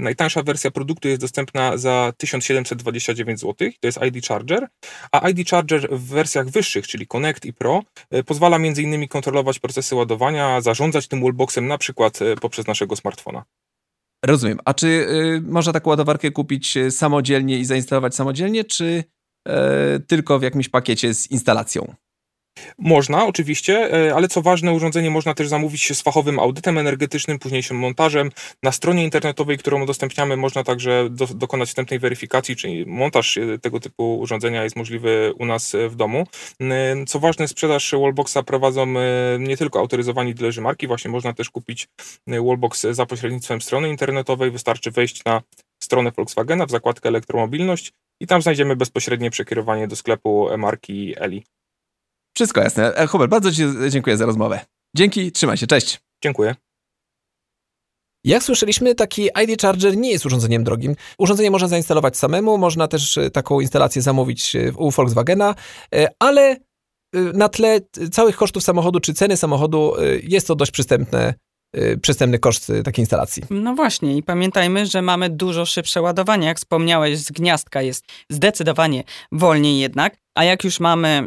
Najtańsza 0.00 0.42
wersja 0.42 0.70
produktu 0.70 1.08
jest 1.08 1.20
dostępna 1.20 1.76
za 1.76 2.12
1729 2.16 3.40
zł, 3.40 3.70
to 3.80 3.86
jest 3.86 3.98
ID 4.02 4.26
Charger, 4.26 4.68
a 5.12 5.28
ID 5.28 5.48
Charger 5.48 5.88
w 5.90 6.08
wersjach 6.08 6.48
wyższych, 6.48 6.86
czyli 6.86 7.06
Connect 7.06 7.44
i 7.44 7.52
Pro, 7.52 7.82
pozwala 8.26 8.56
m.in. 8.56 9.08
kontrolować 9.08 9.58
procesy 9.58 9.94
ładowania, 9.94 10.60
zarządzać 10.60 11.08
tym 11.08 11.22
wallboxem 11.22 11.66
na 11.66 11.78
przykład 11.78 12.18
poprzez 12.40 12.66
naszego 12.66 12.96
smartfona. 12.96 13.44
Rozumiem. 14.26 14.58
A 14.64 14.74
czy 14.74 14.86
y, 14.86 15.42
można 15.46 15.72
taką 15.72 15.90
ładowarkę 15.90 16.30
kupić 16.30 16.76
y, 16.76 16.90
samodzielnie 16.90 17.58
i 17.58 17.64
zainstalować 17.64 18.14
samodzielnie, 18.14 18.64
czy 18.64 19.04
y, 19.48 19.52
tylko 20.00 20.38
w 20.38 20.42
jakimś 20.42 20.68
pakiecie 20.68 21.14
z 21.14 21.30
instalacją? 21.30 21.94
Można, 22.78 23.26
oczywiście, 23.26 24.06
e, 24.06 24.14
ale 24.14 24.28
co 24.28 24.42
ważne, 24.42 24.72
urządzenie 24.72 25.10
można 25.10 25.34
też 25.34 25.48
zamówić 25.48 25.96
z 25.96 26.02
fachowym 26.02 26.38
audytem 26.38 26.78
energetycznym, 26.78 27.38
późniejszym 27.38 27.76
montażem. 27.76 28.30
Na 28.62 28.72
stronie 28.72 29.04
internetowej, 29.04 29.58
którą 29.58 29.82
udostępniamy, 29.82 30.36
można 30.36 30.64
także 30.64 31.08
do, 31.10 31.26
dokonać 31.26 31.68
wstępnej 31.68 31.98
weryfikacji, 31.98 32.56
czyli 32.56 32.86
montaż 32.86 33.38
e, 33.38 33.58
tego 33.58 33.80
typu 33.80 34.18
urządzenia 34.18 34.64
jest 34.64 34.76
możliwy 34.76 35.32
u 35.38 35.46
nas 35.46 35.74
e, 35.74 35.88
w 35.88 35.96
domu. 35.96 36.26
Co 37.06 37.18
ważne, 37.20 37.48
sprzedaż 37.48 37.92
Wallboxa 37.92 38.38
prowadzą 38.46 38.86
nie 39.38 39.56
tylko 39.56 39.78
autoryzowani 39.78 40.34
dilerzy 40.34 40.60
marki, 40.60 40.86
właśnie 40.86 41.10
można 41.10 41.32
też 41.32 41.50
kupić 41.50 41.88
Wallbox 42.26 42.86
za 42.90 43.06
pośrednictwem 43.06 43.60
strony 43.60 43.88
internetowej. 43.88 44.50
Wystarczy 44.50 44.90
wejść 44.90 45.24
na 45.24 45.42
stronę 45.82 46.10
Volkswagena 46.16 46.66
w 46.66 46.70
zakładkę 46.70 47.08
elektromobilność 47.08 47.92
i 48.20 48.26
tam 48.26 48.42
znajdziemy 48.42 48.76
bezpośrednie 48.76 49.30
przekierowanie 49.30 49.88
do 49.88 49.96
sklepu 49.96 50.48
marki 50.58 51.14
Eli. 51.16 51.44
Wszystko 52.34 52.60
jasne. 52.60 52.94
E, 52.94 53.06
Hubert, 53.06 53.30
bardzo 53.30 53.52
Ci 53.52 53.62
dziękuję 53.88 54.16
za 54.16 54.26
rozmowę. 54.26 54.60
Dzięki, 54.96 55.32
trzymaj 55.32 55.56
się, 55.56 55.66
cześć. 55.66 56.00
Dziękuję. 56.22 56.54
Jak 58.24 58.42
słyszeliśmy, 58.42 58.94
taki 58.94 59.28
ID 59.42 59.62
Charger 59.62 59.96
nie 59.96 60.10
jest 60.10 60.26
urządzeniem 60.26 60.64
drogim. 60.64 60.96
Urządzenie 61.18 61.50
można 61.50 61.68
zainstalować 61.68 62.16
samemu, 62.16 62.58
można 62.58 62.88
też 62.88 63.18
e, 63.18 63.30
taką 63.30 63.60
instalację 63.60 64.02
zamówić 64.02 64.56
e, 64.56 64.72
u 64.76 64.90
Volkswagena, 64.90 65.54
ale 66.18 66.56
na 67.34 67.48
tle 67.48 67.80
całych 68.12 68.36
kosztów 68.36 68.62
samochodu 68.62 69.00
czy 69.00 69.14
ceny 69.14 69.36
samochodu 69.36 69.94
jest 70.22 70.46
to 70.46 70.54
dość 70.54 70.70
przystępne 70.70 71.34
przystępny 72.02 72.38
koszt 72.38 72.72
takiej 72.84 73.02
instalacji. 73.02 73.42
No 73.50 73.74
właśnie 73.74 74.16
i 74.16 74.22
pamiętajmy, 74.22 74.86
że 74.86 75.02
mamy 75.02 75.30
dużo 75.30 75.66
szybsze 75.66 76.02
ładowanie. 76.02 76.46
Jak 76.46 76.56
wspomniałeś, 76.56 77.18
z 77.18 77.32
gniazdka 77.32 77.82
jest 77.82 78.04
zdecydowanie 78.30 79.04
wolniej 79.32 79.78
jednak. 79.78 80.16
A 80.34 80.44
jak 80.44 80.64
już 80.64 80.80
mamy 80.80 81.26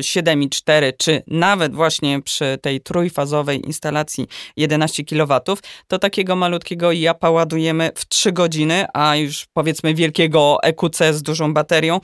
7,4 0.00 0.72
mm, 0.72 0.92
czy 0.98 1.22
nawet 1.26 1.74
właśnie 1.74 2.22
przy 2.22 2.58
tej 2.62 2.80
trójfazowej 2.80 3.66
instalacji 3.66 4.26
11 4.56 5.04
kW, 5.04 5.40
to 5.86 5.98
takiego 5.98 6.36
malutkiego 6.36 6.92
japa 6.92 7.30
ładujemy 7.30 7.90
w 7.94 8.08
3 8.08 8.32
godziny, 8.32 8.86
a 8.94 9.16
już 9.16 9.46
powiedzmy 9.52 9.94
wielkiego 9.94 10.58
EQC 10.62 10.98
z 11.12 11.22
dużą 11.22 11.54
baterią 11.54 12.00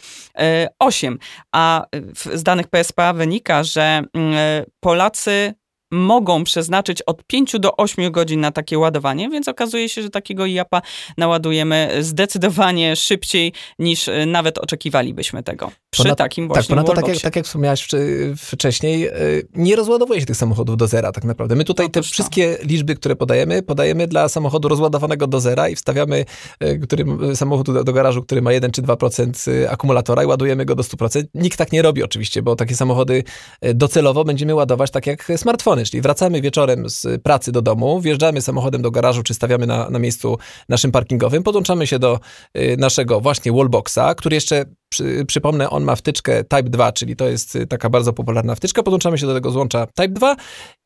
8. 0.78 1.14
E, 1.14 1.18
a 1.52 1.86
z 2.34 2.42
danych 2.42 2.68
PSPA 2.68 3.12
wynika, 3.12 3.64
że 3.64 4.02
mm, 4.14 4.34
Polacy 4.80 5.54
mogą 5.90 6.44
przeznaczyć 6.44 7.02
od 7.02 7.24
5 7.26 7.56
do 7.58 7.76
8 7.76 8.12
godzin 8.12 8.40
na 8.40 8.52
takie 8.52 8.78
ładowanie, 8.78 9.28
więc 9.28 9.48
okazuje 9.48 9.88
się, 9.88 10.02
że 10.02 10.10
takiego 10.10 10.46
IAPA 10.46 10.82
naładujemy 11.16 11.90
zdecydowanie 12.00 12.96
szybciej 12.96 13.52
niż 13.78 14.08
e, 14.08 14.26
nawet 14.26 14.58
oczekiwalibyśmy 14.58 15.42
tego. 15.42 15.72
Przy 15.90 16.02
ponad, 16.02 16.18
takim 16.18 16.48
właśnie 16.48 16.62
Tak, 16.62 16.68
ponadto 16.68 16.92
tak 16.94 17.08
jak, 17.08 17.18
tak 17.18 17.36
jak 17.36 17.44
wspomniałeś 17.44 17.88
wcześniej, 18.36 19.06
e, 19.06 19.12
nie 19.54 19.76
rozładowuje 19.76 20.20
się 20.20 20.26
tych 20.26 20.36
samochodów 20.36 20.76
do 20.76 20.86
zera 20.86 21.12
tak 21.12 21.24
naprawdę. 21.24 21.54
My 21.54 21.64
tutaj 21.64 21.90
te 21.90 22.02
wszystkie 22.02 22.58
liczby, 22.62 22.94
które 22.94 23.16
podajemy, 23.16 23.62
podajemy 23.62 24.06
dla 24.06 24.28
samochodu 24.28 24.68
rozładowanego 24.68 25.26
do 25.26 25.40
zera 25.40 25.68
i 25.68 25.76
wstawiamy 25.76 26.24
e, 26.60 26.78
którym, 26.78 27.36
samochód 27.36 27.66
do, 27.66 27.84
do 27.84 27.92
garażu, 27.92 28.22
który 28.22 28.42
ma 28.42 28.52
1 28.52 28.70
czy 28.70 28.82
2% 28.82 29.66
akumulatora 29.68 30.22
i 30.22 30.26
ładujemy 30.26 30.64
go 30.64 30.74
do 30.74 30.82
100%. 30.82 31.24
Nikt 31.34 31.58
tak 31.58 31.72
nie 31.72 31.82
robi 31.82 32.02
oczywiście, 32.02 32.42
bo 32.42 32.56
takie 32.56 32.76
samochody 32.76 33.24
docelowo 33.74 34.24
będziemy 34.24 34.54
ładować 34.54 34.90
tak 34.90 35.06
jak 35.06 35.32
smartfony 35.36 35.75
czyli 35.84 36.00
wracamy 36.00 36.40
wieczorem 36.40 36.90
z 36.90 37.22
pracy 37.22 37.52
do 37.52 37.62
domu, 37.62 38.00
wjeżdżamy 38.00 38.42
samochodem 38.42 38.82
do 38.82 38.90
garażu, 38.90 39.22
czy 39.22 39.34
stawiamy 39.34 39.66
na, 39.66 39.90
na 39.90 39.98
miejscu 39.98 40.38
naszym 40.68 40.92
parkingowym, 40.92 41.42
podłączamy 41.42 41.86
się 41.86 41.98
do 41.98 42.20
y, 42.56 42.76
naszego 42.78 43.20
właśnie 43.20 43.52
wallboxa, 43.52 44.14
który 44.16 44.34
jeszcze 44.34 44.64
przy, 44.88 45.24
przypomnę, 45.26 45.70
on 45.70 45.84
ma 45.84 45.96
wtyczkę 45.96 46.44
Type 46.44 46.62
2, 46.62 46.92
czyli 46.92 47.16
to 47.16 47.28
jest 47.28 47.56
y, 47.56 47.66
taka 47.66 47.90
bardzo 47.90 48.12
popularna 48.12 48.54
wtyczka. 48.54 48.82
Podłączamy 48.82 49.18
się 49.18 49.26
do 49.26 49.34
tego 49.34 49.50
złącza 49.50 49.86
Type 49.86 50.08
2 50.08 50.36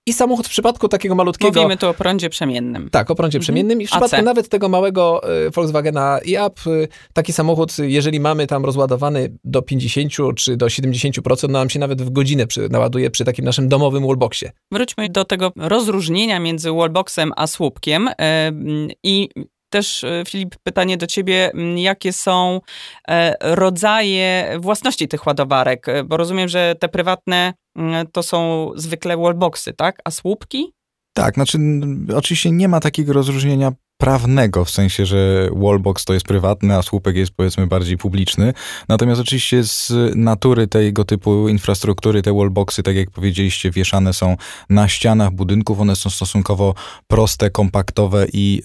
i 0.06 0.12
samochód 0.12 0.46
w 0.46 0.50
przypadku 0.50 0.88
takiego 0.88 1.14
malutkiego... 1.14 1.62
Mówimy 1.62 1.76
tu 1.76 1.88
o 1.88 1.94
prądzie 1.94 2.30
przemiennym. 2.30 2.88
Tak, 2.90 3.10
o 3.10 3.14
prądzie 3.14 3.38
mhm. 3.38 3.42
przemiennym 3.42 3.80
i 3.80 3.86
w 3.86 3.90
przypadku 3.90 4.16
AC. 4.16 4.24
nawet 4.24 4.48
tego 4.48 4.68
małego 4.68 5.20
y, 5.46 5.50
Volkswagena 5.50 6.18
e-up, 6.18 6.70
y, 6.70 6.88
taki 7.12 7.32
samochód, 7.32 7.72
jeżeli 7.78 8.20
mamy 8.20 8.46
tam 8.46 8.64
rozładowany 8.64 9.36
do 9.44 9.62
50 9.62 10.12
czy 10.36 10.56
do 10.56 10.66
70%, 10.66 11.42
no 11.42 11.58
nam 11.58 11.70
się 11.70 11.78
nawet 11.78 12.02
w 12.02 12.10
godzinę 12.10 12.46
przy, 12.46 12.68
naładuje 12.68 13.10
przy 13.10 13.24
takim 13.24 13.44
naszym 13.44 13.68
domowym 13.68 14.06
wallboxie. 14.06 14.50
Wróćmy 14.72 15.08
do 15.08 15.24
tego 15.24 15.52
rozróżnienia 15.56 16.40
między 16.40 16.72
wallboxem 16.72 17.32
a 17.36 17.46
słupkiem 17.46 18.08
i 19.02 19.28
też, 19.70 20.04
e, 20.04 20.22
Filip, 20.28 20.56
pytanie 20.62 20.96
do 20.96 21.06
ciebie, 21.06 21.52
jakie 21.76 22.12
są 22.12 22.60
e, 23.08 23.34
rodzaje 23.40 24.56
własności 24.60 25.08
tych 25.08 25.26
ładowarek? 25.26 25.88
E, 25.88 26.04
bo 26.04 26.16
rozumiem, 26.16 26.48
że 26.48 26.74
te 26.80 26.88
prywatne 26.88 27.52
to 28.12 28.22
są 28.22 28.70
zwykle 28.76 29.16
wallboxy, 29.16 29.72
tak? 29.72 29.98
A 30.04 30.10
słupki? 30.10 30.72
Tak, 31.12 31.34
znaczy 31.34 31.58
oczywiście 32.16 32.50
nie 32.50 32.68
ma 32.68 32.80
takiego 32.80 33.12
rozróżnienia 33.12 33.72
prawnego, 34.00 34.64
w 34.64 34.70
sensie, 34.70 35.06
że 35.06 35.48
wallbox 35.56 36.04
to 36.04 36.14
jest 36.14 36.26
prywatny, 36.26 36.76
a 36.76 36.82
słupek 36.82 37.16
jest 37.16 37.32
powiedzmy 37.32 37.66
bardziej 37.66 37.98
publiczny. 37.98 38.52
Natomiast 38.88 39.20
oczywiście 39.20 39.64
z 39.64 39.92
natury 40.14 40.66
tego 40.66 41.04
typu 41.04 41.48
infrastruktury, 41.48 42.22
te 42.22 42.32
wallboxy, 42.32 42.82
tak 42.82 42.96
jak 42.96 43.10
powiedzieliście, 43.10 43.70
wieszane 43.70 44.12
są 44.12 44.36
na 44.70 44.88
ścianach 44.88 45.30
budynków. 45.30 45.80
One 45.80 45.96
są 45.96 46.10
stosunkowo 46.10 46.74
proste, 47.08 47.50
kompaktowe 47.50 48.26
i, 48.32 48.62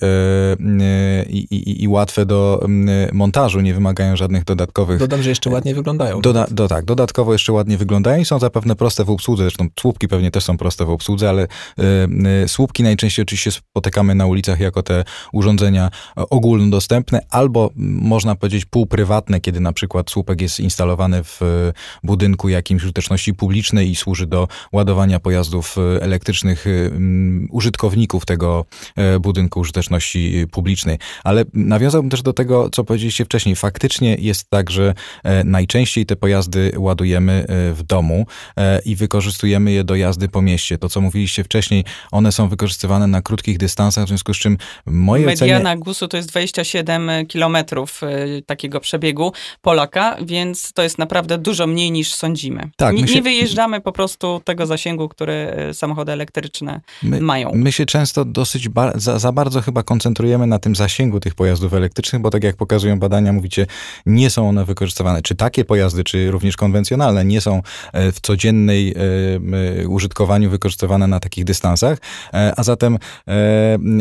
yy, 0.59 1.25
i, 1.29 1.83
i 1.83 1.87
łatwe 1.87 2.25
do 2.25 2.67
montażu, 3.13 3.61
nie 3.61 3.73
wymagają 3.73 4.15
żadnych 4.15 4.43
dodatkowych... 4.43 4.99
Dodam, 4.99 5.23
że 5.23 5.29
jeszcze 5.29 5.49
ładnie 5.49 5.75
wyglądają. 5.75 6.21
Doda, 6.21 6.45
do, 6.51 6.67
tak, 6.67 6.85
dodatkowo 6.85 7.33
jeszcze 7.33 7.53
ładnie 7.53 7.77
wyglądają 7.77 8.21
i 8.21 8.25
są 8.25 8.39
zapewne 8.39 8.75
proste 8.75 9.03
w 9.03 9.09
obsłudze. 9.09 9.43
Zresztą 9.43 9.67
słupki 9.79 10.07
pewnie 10.07 10.31
też 10.31 10.43
są 10.43 10.57
proste 10.57 10.85
w 10.85 10.89
obsłudze, 10.89 11.29
ale 11.29 11.47
yy, 11.77 12.47
słupki 12.47 12.83
najczęściej 12.83 13.23
oczywiście 13.23 13.51
spotykamy 13.51 14.15
na 14.15 14.25
ulicach 14.25 14.59
jako 14.59 14.83
te 14.83 15.03
urządzenia 15.33 15.89
ogólnodostępne, 16.15 17.19
albo 17.29 17.69
można 17.75 18.35
powiedzieć 18.35 18.65
półprywatne, 18.65 19.41
kiedy 19.41 19.59
na 19.59 19.73
przykład 19.73 20.09
słupek 20.11 20.41
jest 20.41 20.59
instalowany 20.59 21.23
w 21.23 21.41
budynku 22.03 22.49
jakimś 22.49 22.83
użyteczności 22.83 23.33
publicznej 23.33 23.89
i 23.89 23.95
służy 23.95 24.27
do 24.27 24.47
ładowania 24.71 25.19
pojazdów 25.19 25.75
elektrycznych 26.01 26.67
mm, 26.67 27.47
użytkowników 27.51 28.25
tego 28.25 28.65
e, 28.95 29.19
budynku 29.19 29.59
użyteczności 29.59 30.45
publicznej. 30.51 30.97
Ale 31.23 31.45
nawiązałbym 31.53 32.09
też 32.09 32.21
do 32.21 32.33
tego, 32.33 32.69
co 32.69 32.83
powiedzieliście 32.83 33.25
wcześniej. 33.25 33.55
Faktycznie 33.55 34.15
jest 34.15 34.49
tak, 34.49 34.69
że 34.69 34.93
e, 35.23 35.43
najczęściej 35.43 36.05
te 36.05 36.15
pojazdy 36.15 36.71
ładujemy 36.77 37.33
e, 37.33 37.73
w 37.73 37.83
domu 37.83 38.25
i 38.85 38.95
wykorzystujemy 38.95 39.71
je 39.71 39.83
do 39.83 39.95
jazdy 39.95 40.29
po 40.29 40.41
mieście. 40.41 40.77
To, 40.77 40.89
co 40.89 41.01
mówiliście 41.01 41.43
wcześniej, 41.43 41.83
one 42.11 42.31
są 42.31 42.49
wykorzystywane 42.49 43.07
na 43.07 43.21
krótkich 43.21 43.57
dystansach, 43.57 44.05
w 44.05 44.07
związku 44.07 44.33
z 44.33 44.37
czym 44.37 44.57
mojej 45.15 45.39
Mediana 45.39 45.69
ocenie... 45.69 45.83
GUS-u 45.83 46.07
to 46.07 46.17
jest 46.17 46.29
27 46.29 47.27
kilometrów 47.27 48.01
y, 48.03 48.43
takiego 48.45 48.79
przebiegu 48.79 49.33
Polaka, 49.61 50.17
więc 50.21 50.73
to 50.73 50.83
jest 50.83 50.97
naprawdę 50.97 51.37
dużo 51.37 51.67
mniej 51.67 51.91
niż 51.91 52.13
sądzimy. 52.13 52.69
Tak, 52.75 52.95
nie, 52.95 53.07
się... 53.07 53.15
nie 53.15 53.21
wyjeżdżamy 53.21 53.81
po 53.81 53.91
prostu 53.91 54.41
tego 54.43 54.65
zasięgu, 54.65 55.09
który 55.09 55.55
y, 55.69 55.73
samochody 55.73 56.11
elektryczne 56.11 56.81
my, 57.03 57.21
mają. 57.21 57.51
My 57.53 57.71
się 57.71 57.85
często 57.85 58.25
dosyć 58.25 58.69
ba 58.69 58.91
za, 58.95 59.19
za, 59.19 59.31
bardzo 59.31 59.61
chyba 59.61 59.83
koncentrujemy 59.83 60.47
na 60.47 60.59
tym 60.59 60.75
zasięgu 60.75 61.19
tych 61.19 61.35
pojazdów 61.35 61.73
elektrycznych, 61.73 62.21
bo 62.21 62.29
tak 62.29 62.43
jak 62.43 62.55
pokazują 62.55 62.99
badania, 62.99 63.33
mówicie, 63.33 63.65
nie 64.05 64.29
są 64.29 64.49
one 64.49 64.65
wykorzystywane. 64.65 65.21
Czy 65.21 65.35
takie 65.35 65.65
pojazdy, 65.65 66.03
czy 66.03 66.31
również 66.31 66.57
konwencjonalne, 66.57 67.25
nie 67.25 67.41
są 67.41 67.61
e, 67.93 68.11
w 68.11 68.19
codziennej 68.19 68.95
e, 69.83 69.87
użytkowaniu 69.87 70.49
wykorzystywane 70.49 71.07
na 71.07 71.19
takich 71.19 71.45
dystansach, 71.45 71.97
e, 72.33 72.53
a 72.57 72.63
zatem 72.63 72.97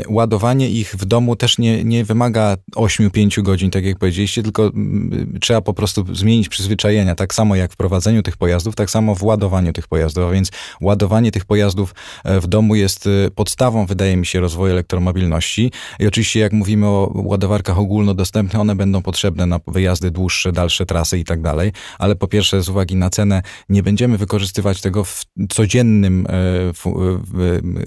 ładowanie 0.08 0.70
ich 0.70 0.94
w 0.94 1.03
w 1.04 1.06
domu 1.06 1.36
też 1.36 1.58
nie, 1.58 1.84
nie 1.84 2.04
wymaga 2.04 2.56
8-5 2.76 3.42
godzin, 3.42 3.70
tak 3.70 3.84
jak 3.84 3.98
powiedzieliście, 3.98 4.42
tylko 4.42 4.66
mm, 4.66 5.38
trzeba 5.40 5.60
po 5.60 5.74
prostu 5.74 6.14
zmienić 6.14 6.48
przyzwyczajenia. 6.48 7.14
Tak 7.14 7.34
samo 7.34 7.56
jak 7.56 7.72
w 7.72 7.76
prowadzeniu 7.76 8.22
tych 8.22 8.36
pojazdów, 8.36 8.74
tak 8.74 8.90
samo 8.90 9.14
w 9.14 9.22
ładowaniu 9.22 9.72
tych 9.72 9.88
pojazdów. 9.88 10.24
A 10.24 10.30
więc 10.30 10.50
ładowanie 10.80 11.30
tych 11.30 11.44
pojazdów 11.44 11.94
e, 12.24 12.40
w 12.40 12.46
domu 12.46 12.74
jest 12.74 13.06
e, 13.06 13.30
podstawą, 13.30 13.86
wydaje 13.86 14.16
mi 14.16 14.26
się, 14.26 14.40
rozwoju 14.40 14.72
elektromobilności. 14.72 15.72
I 15.98 16.06
oczywiście, 16.06 16.40
jak 16.40 16.52
mówimy 16.52 16.86
o 16.86 17.10
ładowarkach 17.14 17.78
ogólnodostępnych, 17.78 18.60
one 18.60 18.76
będą 18.76 19.02
potrzebne 19.02 19.46
na 19.46 19.60
wyjazdy 19.66 20.10
dłuższe, 20.10 20.52
dalsze 20.52 20.86
trasy 20.86 21.18
i 21.18 21.24
tak 21.24 21.42
dalej. 21.42 21.72
Ale 21.98 22.16
po 22.16 22.28
pierwsze, 22.28 22.62
z 22.62 22.68
uwagi 22.68 22.96
na 22.96 23.10
cenę, 23.10 23.42
nie 23.68 23.82
będziemy 23.82 24.18
wykorzystywać 24.18 24.80
tego 24.80 25.04
w 25.04 25.24
codziennym 25.48 26.26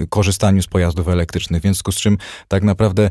korzystaniu 0.10 0.62
z 0.62 0.68
pojazdów 0.68 1.08
elektrycznych. 1.08 1.62
W 1.62 1.64
związku 1.64 1.92
z 1.92 1.96
czym 1.96 2.18
tak 2.48 2.64
naprawdę 2.64 3.07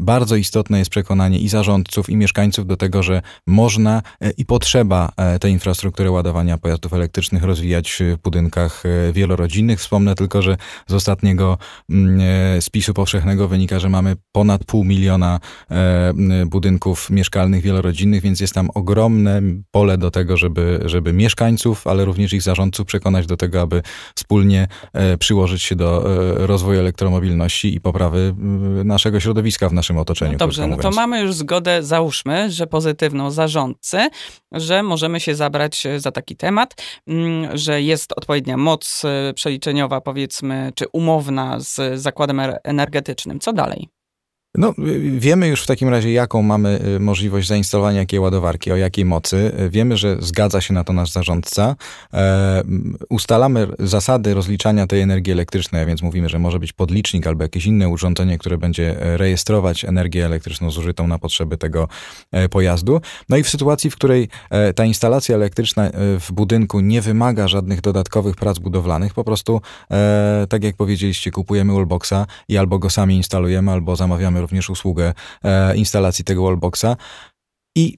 bardzo 0.00 0.36
istotne 0.36 0.78
jest 0.78 0.90
przekonanie 0.90 1.38
i 1.38 1.48
zarządców, 1.48 2.10
i 2.10 2.16
mieszkańców 2.16 2.66
do 2.66 2.76
tego, 2.76 3.02
że 3.02 3.22
można 3.46 4.02
i 4.36 4.44
potrzeba 4.44 5.12
tej 5.40 5.52
infrastruktury 5.52 6.10
ładowania 6.10 6.58
pojazdów 6.58 6.92
elektrycznych 6.92 7.42
rozwijać 7.42 8.02
w 8.16 8.22
budynkach 8.22 8.82
wielorodzinnych. 9.12 9.80
Wspomnę 9.80 10.14
tylko, 10.14 10.42
że 10.42 10.56
z 10.86 10.94
ostatniego 10.94 11.58
mm, 11.90 12.62
spisu 12.62 12.94
powszechnego 12.94 13.48
wynika, 13.48 13.78
że 13.78 13.88
mamy 13.88 14.16
ponad 14.32 14.64
pół 14.64 14.84
miliona 14.84 15.40
budynków 16.46 17.10
mieszkalnych 17.10 17.62
wielorodzinnych, 17.62 18.22
więc 18.22 18.40
jest 18.40 18.54
tam 18.54 18.70
ogromne 18.74 19.42
pole 19.70 19.98
do 19.98 20.10
tego, 20.10 20.36
żeby, 20.36 20.80
żeby 20.84 21.12
mieszkańców, 21.12 21.86
ale 21.86 22.04
również 22.04 22.32
ich 22.32 22.42
zarządców 22.42 22.86
przekonać 22.86 23.26
do 23.26 23.36
tego, 23.36 23.60
aby 23.60 23.82
wspólnie 24.14 24.68
przyłożyć 25.18 25.62
się 25.62 25.76
do 25.76 26.04
rozwoju 26.46 26.80
elektromobilności 26.80 27.74
i 27.74 27.80
poprawy 27.80 28.34
naszego 28.84 29.20
środowiska 29.20 29.29
w 29.68 29.72
naszym 29.72 29.98
otoczeniu. 29.98 30.32
No 30.32 30.38
dobrze, 30.38 30.66
no 30.66 30.76
to 30.76 30.90
mamy 30.90 31.20
już 31.20 31.34
zgodę, 31.34 31.82
załóżmy, 31.82 32.50
że 32.50 32.66
pozytywną 32.66 33.30
zarządcy, 33.30 34.08
że 34.52 34.82
możemy 34.82 35.20
się 35.20 35.34
zabrać 35.34 35.86
za 35.96 36.12
taki 36.12 36.36
temat, 36.36 36.74
mm, 37.06 37.56
że 37.58 37.82
jest 37.82 38.12
odpowiednia 38.12 38.56
moc 38.56 39.02
przeliczeniowa, 39.34 40.00
powiedzmy, 40.00 40.72
czy 40.74 40.84
umowna 40.92 41.60
z 41.60 42.00
zakładem 42.00 42.40
energetycznym. 42.64 43.40
Co 43.40 43.52
dalej? 43.52 43.99
No, 44.54 44.74
wiemy 45.18 45.48
już 45.48 45.62
w 45.62 45.66
takim 45.66 45.88
razie, 45.88 46.12
jaką 46.12 46.42
mamy 46.42 46.80
y, 46.96 47.00
możliwość 47.00 47.48
zainstalowania 47.48 47.98
jakiej 47.98 48.20
ładowarki, 48.20 48.72
o 48.72 48.76
jakiej 48.76 49.04
mocy. 49.04 49.52
Wiemy, 49.70 49.96
że 49.96 50.16
zgadza 50.20 50.60
się 50.60 50.74
na 50.74 50.84
to 50.84 50.92
nasz 50.92 51.10
zarządca. 51.10 51.76
E, 52.14 52.62
ustalamy 53.08 53.66
zasady 53.78 54.34
rozliczania 54.34 54.86
tej 54.86 55.00
energii 55.00 55.32
elektrycznej, 55.32 55.82
a 55.82 55.86
więc 55.86 56.02
mówimy, 56.02 56.28
że 56.28 56.38
może 56.38 56.58
być 56.58 56.72
podlicznik 56.72 57.26
albo 57.26 57.42
jakieś 57.42 57.66
inne 57.66 57.88
urządzenie, 57.88 58.38
które 58.38 58.58
będzie 58.58 58.96
rejestrować 58.98 59.84
energię 59.84 60.26
elektryczną 60.26 60.70
zużytą 60.70 61.06
na 61.06 61.18
potrzeby 61.18 61.56
tego 61.56 61.88
e, 62.32 62.48
pojazdu. 62.48 63.00
No 63.28 63.36
i 63.36 63.42
w 63.42 63.48
sytuacji, 63.48 63.90
w 63.90 63.96
której 63.96 64.28
e, 64.50 64.72
ta 64.72 64.84
instalacja 64.84 65.34
elektryczna 65.34 65.86
e, 65.86 65.92
w 66.20 66.32
budynku 66.32 66.80
nie 66.80 67.00
wymaga 67.00 67.48
żadnych 67.48 67.80
dodatkowych 67.80 68.36
prac 68.36 68.58
budowlanych, 68.58 69.14
po 69.14 69.24
prostu, 69.24 69.60
e, 69.90 70.46
tak 70.48 70.64
jak 70.64 70.76
powiedzieliście, 70.76 71.30
kupujemy 71.30 71.72
wallboxa 71.72 72.26
i 72.48 72.56
albo 72.56 72.78
go 72.78 72.90
sami 72.90 73.16
instalujemy, 73.16 73.72
albo 73.72 73.96
zamawiamy 73.96 74.39
również 74.40 74.70
usługę 74.70 75.14
e, 75.44 75.76
instalacji 75.76 76.24
tego 76.24 76.42
wallboxa 76.42 76.96
i 77.76 77.96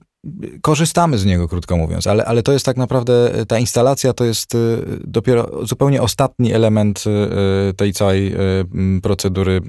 korzystamy 0.61 1.17
z 1.17 1.25
niego, 1.25 1.47
krótko 1.47 1.77
mówiąc, 1.77 2.07
ale, 2.07 2.25
ale 2.25 2.43
to 2.43 2.53
jest 2.53 2.65
tak 2.65 2.77
naprawdę, 2.77 3.33
e, 3.33 3.45
ta 3.45 3.59
instalacja 3.59 4.13
to 4.13 4.25
jest 4.25 4.55
e, 4.55 4.57
dopiero 5.03 5.65
zupełnie 5.65 6.01
ostatni 6.01 6.53
element 6.53 7.03
tej 7.77 7.93
całej 7.93 8.35
procedury 9.01 9.61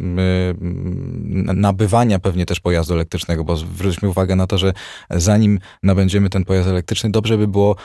nabywania 1.55 2.19
pewnie 2.19 2.47
też 2.47 2.61
pojazdu 2.61 2.95
elektrycznego, 2.95 3.45
bo 3.45 3.57
zwróćmy 3.57 4.09
uwagę 4.09 4.37
na 4.37 4.47
to, 4.47 4.59
że 4.59 4.73
zanim 5.11 5.59
nabędziemy 5.83 6.31
ten 6.31 6.45
pojazd 6.45 6.69
elektryczny, 6.69 7.11
dobrze 7.11 7.39
by 7.39 7.49
było 7.49 7.77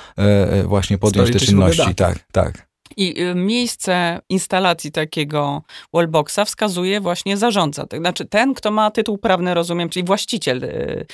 właśnie 0.66 0.98
podjąć 0.98 1.32
te 1.32 1.40
czynności. 1.40 1.96
Tak, 1.96 2.20
tak. 2.32 2.69
I 2.98 3.22
y, 3.22 3.36
miejsce 3.36 4.20
instalacji 4.30 4.92
takiego 4.92 5.62
wallboxa 5.94 6.40
wskazuje 6.46 7.02
właśnie 7.02 7.38
zarządca. 7.38 7.88
To 7.88 7.98
znaczy 7.98 8.26
ten, 8.26 8.54
kto 8.54 8.72
ma 8.72 8.92
tytuł 8.92 9.18
prawny, 9.18 9.54
rozumiem, 9.54 9.90
czyli 9.90 10.06
właściciel. 10.06 10.64
Y, 10.64 11.06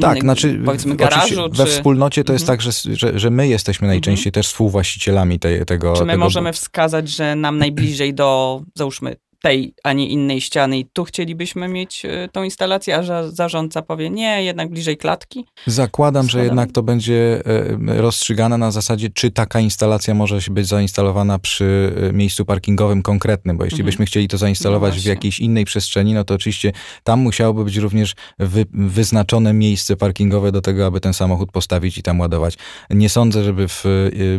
tak, 0.00 0.20
znaczy 0.20 0.60
powiedzmy 0.64 0.96
garażu. 0.96 1.50
Czy... 1.50 1.56
We 1.56 1.66
wspólnocie 1.66 2.24
to 2.24 2.32
jest 2.32 2.42
mhm. 2.42 2.58
tak, 2.58 2.62
że, 2.62 2.96
że, 2.96 3.18
że 3.18 3.30
my 3.30 3.48
jesteśmy 3.48 3.88
najczęściej 3.88 4.30
mhm. 4.30 4.32
też 4.32 4.46
współwłaścicielami 4.46 5.38
tej, 5.38 5.64
tego. 5.64 5.92
Czy 5.92 6.04
my 6.04 6.12
tego... 6.12 6.24
możemy 6.24 6.52
wskazać, 6.52 7.08
że 7.08 7.36
nam 7.36 7.58
najbliżej 7.58 8.14
do, 8.14 8.62
załóżmy, 8.74 9.16
tej, 9.42 9.74
a 9.84 9.92
nie 9.92 10.08
innej 10.08 10.40
ściany 10.40 10.78
i 10.78 10.84
tu 10.84 11.04
chcielibyśmy 11.04 11.68
mieć 11.68 12.04
e, 12.04 12.28
tą 12.32 12.42
instalację, 12.42 12.96
a 12.96 13.30
zarządca 13.30 13.82
powie 13.82 14.10
nie, 14.10 14.44
jednak 14.44 14.70
bliżej 14.70 14.96
klatki? 14.96 15.46
Zakładam, 15.66 16.28
że 16.28 16.44
jednak 16.44 16.72
to 16.72 16.82
będzie 16.82 17.42
e, 17.46 18.00
rozstrzygane 18.02 18.58
na 18.58 18.70
zasadzie, 18.70 19.10
czy 19.10 19.30
taka 19.30 19.60
instalacja 19.60 20.14
może 20.14 20.38
być 20.50 20.66
zainstalowana 20.66 21.38
przy 21.38 21.94
e, 22.10 22.12
miejscu 22.12 22.44
parkingowym 22.44 23.02
konkretnym, 23.02 23.58
bo 23.58 23.64
jeśli 23.64 23.76
mhm. 23.76 23.86
byśmy 23.86 24.06
chcieli 24.06 24.28
to 24.28 24.38
zainstalować 24.38 24.96
no 24.96 25.02
w 25.02 25.04
jakiejś 25.04 25.40
innej 25.40 25.64
przestrzeni, 25.64 26.14
no 26.14 26.24
to 26.24 26.34
oczywiście 26.34 26.72
tam 27.04 27.20
musiałoby 27.20 27.64
być 27.64 27.76
również 27.76 28.14
wy, 28.38 28.66
wyznaczone 28.72 29.52
miejsce 29.52 29.96
parkingowe 29.96 30.52
do 30.52 30.60
tego, 30.60 30.86
aby 30.86 31.00
ten 31.00 31.14
samochód 31.14 31.52
postawić 31.52 31.98
i 31.98 32.02
tam 32.02 32.20
ładować. 32.20 32.56
Nie 32.90 33.08
sądzę, 33.08 33.44
żeby 33.44 33.68
w 33.68 33.84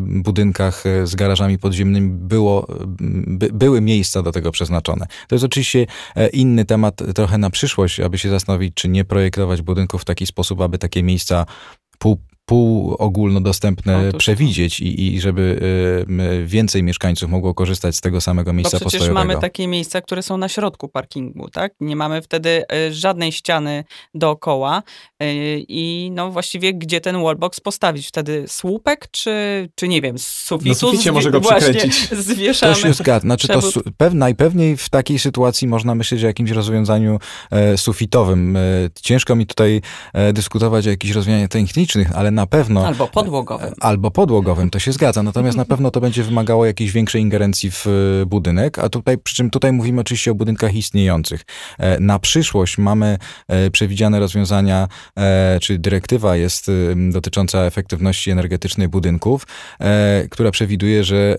budynkach 0.01 0.83
z 1.03 1.15
garażami 1.15 1.59
podziemnymi 1.59 2.09
było, 2.09 2.67
by, 3.27 3.49
były 3.53 3.81
miejsca 3.81 4.21
do 4.21 4.31
tego 4.31 4.51
przeznaczone. 4.51 4.92
To 5.27 5.35
jest 5.35 5.45
oczywiście 5.45 5.85
e, 6.15 6.27
inny 6.27 6.65
temat 6.65 7.01
trochę 7.15 7.37
na 7.37 7.49
przyszłość, 7.49 7.99
aby 7.99 8.17
się 8.17 8.29
zastanowić, 8.29 8.73
czy 8.75 8.89
nie 8.89 9.05
projektować 9.05 9.61
budynków 9.61 10.01
w 10.01 10.05
taki 10.05 10.25
sposób, 10.25 10.61
aby 10.61 10.77
takie 10.77 11.03
miejsca 11.03 11.45
pół 11.99 12.17
półogólnodostępne 12.45 14.07
Otóż 14.09 14.19
przewidzieć 14.19 14.79
i, 14.79 15.15
i 15.15 15.21
żeby 15.21 15.59
y, 16.41 16.45
więcej 16.45 16.83
mieszkańców 16.83 17.29
mogło 17.29 17.53
korzystać 17.53 17.95
z 17.95 18.01
tego 18.01 18.21
samego 18.21 18.53
miejsca 18.53 18.77
Bo 18.77 18.79
przecież 18.79 18.99
postojowego. 18.99 19.27
mamy 19.27 19.41
takie 19.41 19.67
miejsca, 19.67 20.01
które 20.01 20.23
są 20.23 20.37
na 20.37 20.49
środku 20.49 20.89
parkingu, 20.89 21.49
tak? 21.49 21.73
Nie 21.79 21.95
mamy 21.95 22.21
wtedy 22.21 22.63
y, 22.89 22.93
żadnej 22.93 23.31
ściany 23.31 23.83
dookoła 24.13 24.83
y, 25.23 25.25
i 25.67 26.11
no 26.13 26.31
właściwie 26.31 26.73
gdzie 26.73 27.01
ten 27.01 27.23
wallbox 27.23 27.59
postawić? 27.59 28.07
Wtedy 28.07 28.45
słupek 28.47 29.07
czy, 29.11 29.69
czy 29.75 29.87
nie 29.87 30.01
wiem, 30.01 30.17
z 30.17 30.27
sufitu? 30.27 30.69
Na 30.69 30.75
suficie 30.75 31.11
może 31.11 31.31
go 31.31 31.41
przykręcić. 31.41 32.09
Zwieszamy. 32.11 32.75
To 32.75 32.79
się 32.79 32.93
zgadza. 32.93 33.19
Znaczy 33.19 33.47
to 33.47 33.61
pew, 33.97 34.13
najpewniej 34.13 34.77
w 34.77 34.89
takiej 34.89 35.19
sytuacji 35.19 35.67
można 35.67 35.95
myśleć 35.95 36.23
o 36.23 36.27
jakimś 36.27 36.51
rozwiązaniu 36.51 37.19
e, 37.51 37.77
sufitowym. 37.77 38.55
E, 38.55 38.59
ciężko 39.01 39.35
mi 39.35 39.47
tutaj 39.47 39.81
e, 40.13 40.33
dyskutować 40.33 40.87
o 40.87 40.89
jakichś 40.89 41.13
rozwiązaniach 41.13 41.49
technicznych, 41.49 42.15
ale 42.15 42.32
na 42.33 42.47
pewno... 42.47 42.87
Albo 42.87 43.07
podłogowym. 43.07 43.73
Albo 43.79 44.11
podłogowym, 44.11 44.69
to 44.69 44.79
się 44.79 44.91
zgadza. 44.91 45.23
Natomiast 45.23 45.57
na 45.57 45.65
pewno 45.65 45.91
to 45.91 46.01
będzie 46.01 46.23
wymagało 46.23 46.65
jakiejś 46.65 46.91
większej 46.91 47.21
ingerencji 47.21 47.71
w 47.71 47.87
e, 47.87 48.25
budynek, 48.25 48.79
a 48.79 48.89
tutaj, 48.89 49.17
przy 49.17 49.35
czym 49.35 49.49
tutaj 49.49 49.71
mówimy 49.71 50.01
oczywiście 50.01 50.31
o 50.31 50.35
budynkach 50.35 50.75
istniejących. 50.75 51.45
E, 51.79 51.99
na 51.99 52.19
przyszłość 52.19 52.77
mamy 52.77 53.17
e, 53.47 53.71
przewidziane 53.71 54.19
rozwiązania, 54.19 54.87
czy 55.61 55.77
dyrektywa 55.77 56.35
jest 56.35 56.71
dotycząca 57.11 57.59
efektywności 57.59 58.31
energetycznej 58.31 58.87
budynków, 58.87 59.47
która 60.31 60.51
przewiduje, 60.51 61.03
że 61.03 61.37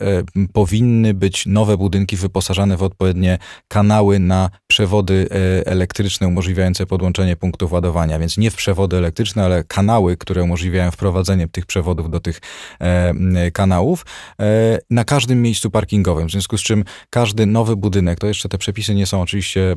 powinny 0.53 1.15
być 1.15 1.47
nowe 1.47 1.77
budynki 1.77 2.17
wyposażane 2.17 2.77
w 2.77 2.83
odpowiednie 2.83 3.39
kanały 3.69 4.19
na 4.19 4.51
przewody 4.67 5.29
elektryczne 5.67 6.29
umożliwiające 6.29 6.87
podłączenie 6.87 7.37
punktów 7.37 7.73
ładowania, 7.73 8.19
więc 8.19 8.39
nie 8.39 8.51
w 8.51 8.57
przewody 8.57 8.97
elektryczne, 8.97 9.45
ale 9.45 9.65
kanały, 9.65 10.17
które 10.17 10.43
umożliwiają 10.43 10.84
wprowadzenie 10.91 11.49
tych 11.49 11.67
przewodów 11.67 12.11
do 12.11 12.21
tych 12.21 12.41
e, 12.81 13.51
kanałów 13.51 14.07
e, 14.41 14.79
na 14.91 15.05
każdym 15.05 15.43
miejscu 15.43 15.71
parkingowym. 15.71 16.29
W 16.29 16.31
związku 16.31 16.59
z 16.59 16.63
czym 16.63 16.85
każdy 17.11 17.47
nowy 17.47 17.77
budynek, 17.77 18.19
to 18.19 18.27
jeszcze 18.27 18.49
te 18.49 18.59
przepisy 18.59 18.95
nie 18.95 19.07
są 19.07 19.23
oczywiście, 19.23 19.73
e, 19.73 19.77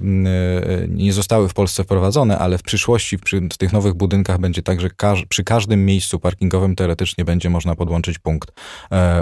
nie 0.87 1.13
zostały 1.13 1.49
w 1.49 1.53
Polsce 1.53 1.83
wprowadzone, 1.83 2.37
ale 2.37 2.57
w 2.57 2.63
przyszłości 2.63 3.17
przy 3.17 3.41
tych 3.57 3.73
nowych 3.73 3.93
budynkach 3.93 4.39
będzie 4.39 4.63
tak, 4.63 4.81
że 4.81 4.89
przy 5.29 5.43
każdym 5.43 5.85
miejscu 5.85 6.19
parkingowym 6.19 6.75
teoretycznie 6.75 7.25
będzie 7.25 7.49
można 7.49 7.75
podłączyć 7.75 8.19
punkt 8.19 8.51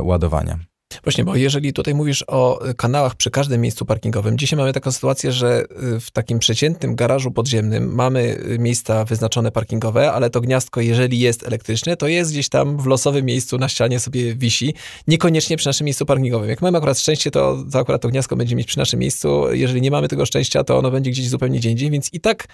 ładowania. 0.02 0.75
Właśnie, 1.04 1.24
bo 1.24 1.36
jeżeli 1.36 1.74
tutaj 1.74 1.94
mówisz 1.94 2.24
o 2.28 2.60
kanałach 2.78 3.16
przy 3.16 3.32
każdym 3.32 3.62
miejscu 3.62 3.86
parkingowym, 3.86 4.38
dzisiaj 4.38 4.58
mamy 4.58 4.74
taką 4.74 4.92
sytuację, 4.92 5.32
że 5.32 5.64
y, 5.96 6.00
w 6.00 6.12
takim 6.12 6.40
przeciętnym 6.40 6.96
garażu 6.96 7.32
podziemnym 7.32 7.96
mamy 7.96 8.38
y, 8.52 8.60
miejsca 8.60 9.06
wyznaczone 9.06 9.52
parkingowe, 9.52 10.12
ale 10.12 10.30
to 10.30 10.42
gniazdko, 10.42 10.82
jeżeli 10.82 11.20
jest 11.20 11.48
elektryczne, 11.48 11.98
to 11.98 12.08
jest 12.08 12.32
gdzieś 12.32 12.50
tam 12.50 12.78
w 12.78 12.86
losowym 12.86 13.26
miejscu 13.26 13.58
na 13.58 13.70
ścianie 13.70 14.00
sobie 14.00 14.36
wisi, 14.36 14.74
niekoniecznie 15.08 15.58
przy 15.58 15.68
naszym 15.68 15.86
miejscu 15.86 16.06
parkingowym. 16.06 16.50
Jak 16.50 16.62
mamy 16.62 16.78
akurat 16.78 17.00
szczęście, 17.00 17.32
to, 17.32 17.64
to 17.72 17.80
akurat 17.80 18.02
to 18.02 18.10
gniazdko 18.10 18.36
będzie 18.36 18.56
mieć 18.56 18.68
przy 18.68 18.78
naszym 18.78 19.00
miejscu. 19.00 19.44
Jeżeli 19.52 19.82
nie 19.82 19.92
mamy 19.92 20.08
tego 20.08 20.26
szczęścia, 20.26 20.64
to 20.64 20.78
ono 20.78 20.92
będzie 20.92 21.12
gdzieś 21.12 21.30
zupełnie 21.30 21.60
gdzie 21.60 21.72
indziej, 21.72 21.92
więc 21.92 22.14
i 22.14 22.20
tak 22.20 22.48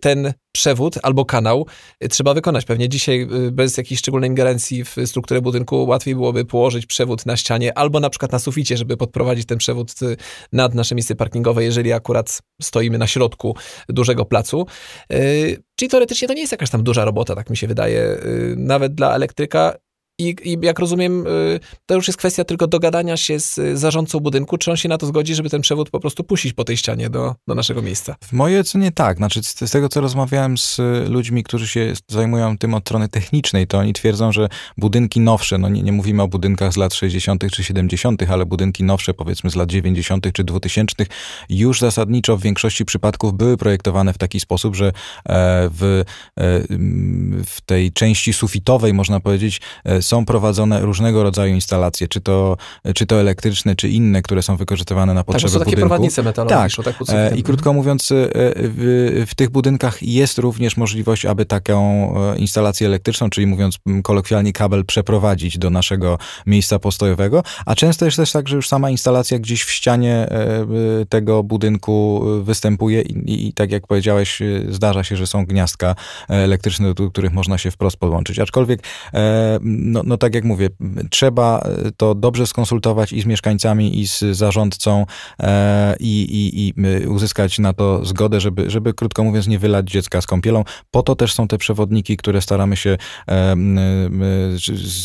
ten 0.00 0.32
przewód 0.52 0.98
albo 1.02 1.24
kanał 1.24 1.66
y, 2.04 2.08
trzeba 2.08 2.34
wykonać. 2.34 2.64
Pewnie 2.64 2.88
dzisiaj 2.88 3.28
bez 3.52 3.76
jakiejś 3.76 4.00
szczególnej 4.00 4.30
ingerencji 4.30 4.84
w 4.84 4.96
strukturę 5.06 5.40
budynku 5.40 5.86
łatwiej 5.86 6.14
byłoby 6.14 6.44
położyć 6.44 6.86
przewód 6.86 7.26
na 7.26 7.36
ścianie 7.36 7.78
albo 7.78 8.00
na 8.00 8.10
przykład 8.10 8.32
na 8.32 8.38
suficie, 8.38 8.76
żeby 8.76 8.96
podprowadzić 8.96 9.46
ten 9.46 9.58
przewód 9.58 9.92
nad 10.52 10.74
nasze 10.74 10.94
miejsce 10.94 11.14
parkingowe, 11.14 11.64
jeżeli 11.64 11.92
akurat 11.92 12.38
stoimy 12.62 12.98
na 12.98 13.06
środku 13.06 13.56
dużego 13.88 14.24
placu. 14.24 14.66
Czyli 15.76 15.88
teoretycznie 15.88 16.28
to 16.28 16.34
nie 16.34 16.40
jest 16.40 16.52
jakaś 16.52 16.70
tam 16.70 16.82
duża 16.82 17.04
robota, 17.04 17.34
tak 17.34 17.50
mi 17.50 17.56
się 17.56 17.66
wydaje. 17.66 18.18
Nawet 18.56 18.94
dla 18.94 19.14
elektryka 19.14 19.74
i, 20.18 20.36
I, 20.42 20.58
jak 20.62 20.78
rozumiem, 20.78 21.26
y, 21.26 21.60
to 21.86 21.94
już 21.94 22.06
jest 22.06 22.18
kwestia 22.18 22.44
tylko 22.44 22.66
dogadania 22.66 23.16
się 23.16 23.40
z 23.40 23.78
zarządcą 23.78 24.20
budynku, 24.20 24.58
czy 24.58 24.70
on 24.70 24.76
się 24.76 24.88
na 24.88 24.98
to 24.98 25.06
zgodzi, 25.06 25.34
żeby 25.34 25.50
ten 25.50 25.60
przewód 25.60 25.90
po 25.90 26.00
prostu 26.00 26.24
puścić 26.24 26.52
po 26.52 26.64
tej 26.64 26.76
ścianie 26.76 27.10
do, 27.10 27.34
do 27.48 27.54
naszego 27.54 27.82
miejsca. 27.82 28.16
W 28.24 28.32
mojej 28.32 28.60
ocenie 28.60 28.92
tak. 28.92 29.16
Znaczy, 29.16 29.42
z, 29.42 29.60
z, 29.60 29.70
tego, 29.70 29.88
co 29.88 30.00
rozmawiałem 30.00 30.58
z 30.58 30.80
ludźmi, 31.08 31.44
którzy 31.44 31.68
się 31.68 31.92
zajmują 32.08 32.58
tym 32.58 32.74
od 32.74 32.82
strony 32.82 33.08
technicznej, 33.08 33.66
to 33.66 33.78
oni 33.78 33.92
twierdzą, 33.92 34.32
że 34.32 34.48
budynki 34.76 35.20
nowsze, 35.20 35.58
no 35.58 35.68
nie, 35.68 35.82
nie 35.82 35.92
mówimy 35.92 36.22
o 36.22 36.28
budynkach 36.28 36.72
z 36.72 36.76
lat 36.76 36.94
60. 36.94 37.44
czy 37.52 37.64
70., 37.64 38.22
ale 38.30 38.46
budynki 38.46 38.84
nowsze, 38.84 39.14
powiedzmy 39.14 39.50
z 39.50 39.54
lat 39.54 39.70
90. 39.70 40.26
czy 40.32 40.44
2000, 40.44 40.94
już 41.48 41.80
zasadniczo 41.80 42.36
w 42.36 42.42
większości 42.42 42.84
przypadków 42.84 43.34
były 43.34 43.56
projektowane 43.56 44.12
w 44.12 44.18
taki 44.18 44.40
sposób, 44.40 44.74
że 44.76 44.86
e, 44.86 44.92
w, 45.68 45.82
e, 45.82 46.04
w 47.46 47.60
tej 47.66 47.92
części 47.92 48.32
sufitowej, 48.32 48.94
można 48.94 49.20
powiedzieć, 49.20 49.60
e, 49.84 50.03
są 50.04 50.24
prowadzone 50.24 50.80
różnego 50.80 51.22
rodzaju 51.22 51.54
instalacje, 51.54 52.08
czy 52.08 52.20
to, 52.20 52.56
czy 52.94 53.06
to 53.06 53.20
elektryczne, 53.20 53.76
czy 53.76 53.88
inne, 53.88 54.22
które 54.22 54.42
są 54.42 54.56
wykorzystywane 54.56 55.14
na 55.14 55.24
potrzeby 55.24 55.52
tak, 55.52 55.58
budynku. 55.58 55.70
takie 55.70 55.80
prowadnice 55.80 56.22
metalowe. 56.22 56.54
Tak. 56.54 56.84
Tak 56.84 56.94
e, 57.08 57.36
I 57.36 57.42
krótko 57.42 57.72
mówiąc, 57.72 58.12
e, 58.12 58.14
w, 58.54 59.24
w, 59.28 59.34
tych 59.34 59.50
budynkach 59.50 60.02
jest 60.02 60.38
również 60.38 60.76
możliwość, 60.76 61.26
aby 61.26 61.44
taką 61.44 62.14
e, 62.32 62.38
instalację 62.38 62.86
elektryczną, 62.86 63.30
czyli 63.30 63.46
mówiąc 63.46 63.78
kolokwialnie 64.02 64.52
kabel 64.52 64.84
przeprowadzić 64.84 65.58
do 65.58 65.70
naszego 65.70 66.18
miejsca 66.46 66.78
postojowego, 66.78 67.42
a 67.66 67.74
często 67.74 68.04
jest 68.04 68.16
też 68.16 68.32
tak, 68.32 68.48
że 68.48 68.56
już 68.56 68.68
sama 68.68 68.90
instalacja 68.90 69.38
gdzieś 69.38 69.62
w 69.62 69.70
ścianie 69.70 70.28
tego 71.08 71.42
budynku 71.42 72.24
występuje 72.42 73.02
i, 73.02 73.48
i 73.48 73.52
tak 73.52 73.72
jak 73.72 73.86
powiedziałeś, 73.86 74.42
zdarza 74.68 75.04
się, 75.04 75.16
że 75.16 75.26
są 75.26 75.46
gniazdka 75.46 75.94
elektryczne, 76.28 76.94
do 76.94 77.10
których 77.10 77.32
można 77.32 77.58
się 77.58 77.70
wprost 77.70 77.96
podłączyć. 77.96 78.38
Aczkolwiek 78.38 78.80
no, 79.94 80.02
no 80.06 80.16
tak 80.16 80.34
jak 80.34 80.44
mówię, 80.44 80.68
trzeba 81.10 81.58
e, 81.58 81.92
to 81.96 82.14
dobrze 82.14 82.46
skonsultować 82.46 83.12
i 83.12 83.20
z 83.22 83.26
mieszkańcami, 83.26 84.00
i 84.00 84.08
z 84.08 84.18
zarządcą 84.18 85.06
e, 85.40 85.96
i, 86.00 86.22
i, 86.22 86.74
i 86.78 87.06
uzyskać 87.06 87.58
na 87.58 87.72
to 87.72 88.04
zgodę, 88.04 88.40
żeby, 88.40 88.70
żeby 88.70 88.94
krótko 88.94 89.24
mówiąc 89.24 89.46
nie 89.46 89.58
wylać 89.58 89.90
dziecka 89.90 90.20
z 90.20 90.26
kąpielą. 90.26 90.64
Po 90.90 91.02
to 91.02 91.16
też 91.16 91.34
są 91.34 91.48
te 91.48 91.58
przewodniki, 91.58 92.16
które 92.16 92.42
staramy 92.42 92.76
się 92.76 92.96
e, 93.28 93.56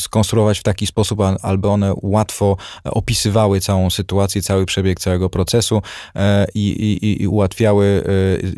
skonstruować 0.04 0.60
w 0.60 0.64
taki 0.64 0.88
sposób, 0.88 1.20
aby 1.42 1.68
one 1.68 1.94
łatwo 2.02 2.58
opisywały 2.84 3.60
całą 3.62 3.90
sytuację, 3.90 4.42
cały 4.42 4.66
przebieg 4.66 5.00
całego 5.00 5.30
procesu 5.30 5.82
e, 6.16 6.46
i, 6.56 7.22
i, 7.22 7.28
ułatwiały 7.28 8.04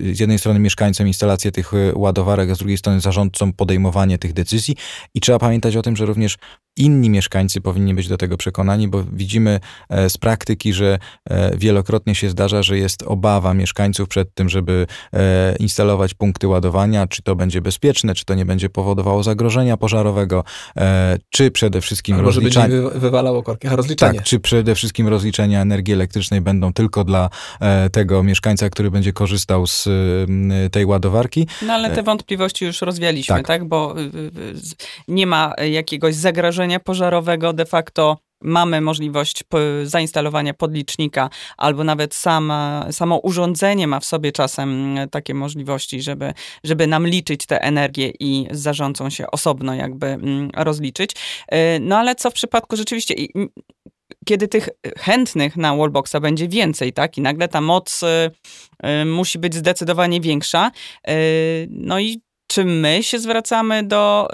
e, 0.08 0.14
z 0.16 0.20
jednej 0.20 0.40
strony 0.40 0.60
mieszkańcom 0.60 1.08
instalację 1.08 1.52
tych 1.52 1.72
ładowarek, 1.96 2.50
a 2.50 2.56
z 2.56 2.58
drugiej 2.58 2.78
strony 2.78 3.00
zarządcom 3.02 3.54
podejmowanie 3.54 4.18
tych 4.18 4.34
decyzji. 4.34 4.76
I 5.14 5.22
trzeba 5.22 5.40
pamiętać 5.40 5.76
o 5.76 5.82
tym, 5.82 5.96
że 5.96 6.06
również 6.06 6.21
również 6.22 6.38
inni 6.78 7.10
mieszkańcy 7.10 7.62
powinni 7.62 7.94
być 7.94 8.08
do 8.08 8.18
tego 8.18 8.38
przekonani, 8.38 8.88
bo 8.88 9.04
widzimy 9.04 9.60
e, 9.90 10.10
z 10.10 10.18
praktyki, 10.18 10.74
że 10.74 11.00
e, 11.30 11.58
wielokrotnie 11.58 12.16
się 12.16 12.30
zdarza, 12.30 12.64
że 12.64 12.78
jest 12.78 13.04
obawa 13.04 13.54
mieszkańców 13.54 14.10
przed 14.10 14.34
tym, 14.34 14.50
żeby 14.50 14.88
e, 15.14 15.56
instalować 15.60 16.14
punkty 16.14 16.48
ładowania, 16.48 17.08
czy 17.08 17.22
to 17.22 17.36
będzie 17.36 17.62
bezpieczne, 17.62 18.14
czy 18.14 18.26
to 18.26 18.34
nie 18.34 18.46
będzie 18.46 18.70
powodowało 18.70 19.24
zagrożenia 19.24 19.78
pożarowego, 19.78 20.44
czy 21.30 21.52
przede 21.52 21.82
wszystkim 21.82 22.16
Albo 22.16 22.26
rozliczanie... 22.26 22.76
żeby 22.76 22.94
nie 22.94 23.00
wywalało 23.00 23.44
korki, 23.44 23.68
a 23.68 23.76
rozliczanie. 23.76 24.20
Tak, 24.20 24.28
czy 24.28 24.40
przede 24.40 24.76
wszystkim 24.76 25.08
rozliczenia 25.08 25.62
energii 25.62 25.94
elektrycznej 25.94 26.42
będą 26.42 26.74
tylko 26.74 27.04
dla 27.04 27.30
tego 27.92 28.24
mieszkańca, 28.24 28.70
który 28.70 28.92
będzie 28.92 29.14
korzystał 29.14 29.68
z 29.68 29.90
tej 30.72 30.86
ładowarki. 30.86 31.48
No 31.62 31.74
ale 31.74 31.90
te 31.90 32.04
wątpliwości 32.04 32.66
już 32.66 32.82
rozwialiśmy, 32.82 33.36
tak? 33.36 33.48
tak? 33.48 33.66
Bo 33.66 34.00
y, 34.00 34.02
y, 34.02 34.54
nie 35.08 35.28
ma 35.28 35.54
jakiegoś 35.72 36.16
zagrożenia 36.16 36.61
pożarowego, 36.80 37.54
de 37.54 37.66
facto 37.66 38.18
mamy 38.42 38.82
możliwość 38.82 39.44
zainstalowania 39.84 40.54
podlicznika, 40.54 41.30
albo 41.58 41.84
nawet 41.84 42.16
sama, 42.16 42.88
samo 42.92 43.18
urządzenie 43.18 43.88
ma 43.88 44.00
w 44.00 44.06
sobie 44.06 44.32
czasem 44.32 44.96
takie 45.12 45.34
możliwości, 45.34 46.02
żeby, 46.02 46.34
żeby 46.64 46.88
nam 46.88 47.08
liczyć 47.08 47.46
tę 47.46 47.62
energię 47.62 48.12
i 48.20 48.48
z 48.52 48.60
zarządcą 48.60 49.10
się 49.10 49.32
osobno 49.32 49.74
jakby 49.74 50.08
mm, 50.08 50.50
rozliczyć. 50.56 51.12
Y, 51.12 51.58
no 51.82 51.98
ale 51.98 52.16
co 52.16 52.30
w 52.30 52.34
przypadku 52.34 52.76
rzeczywiście 52.76 53.16
kiedy 54.26 54.48
tych 54.48 54.70
chętnych 54.98 55.58
na 55.58 55.76
wallboxa 55.76 56.16
będzie 56.22 56.48
więcej, 56.48 56.94
tak? 56.94 57.18
I 57.18 57.22
nagle 57.22 57.48
ta 57.48 57.62
moc 57.62 58.04
y, 58.04 58.32
y, 59.02 59.06
musi 59.06 59.40
być 59.40 59.56
zdecydowanie 59.56 60.22
większa. 60.22 60.72
no 61.70 62.00
i 62.00 62.22
czy 62.52 62.66
my 62.66 63.04
się 63.04 63.20
zwracamy 63.20 63.84
do 63.84 64.28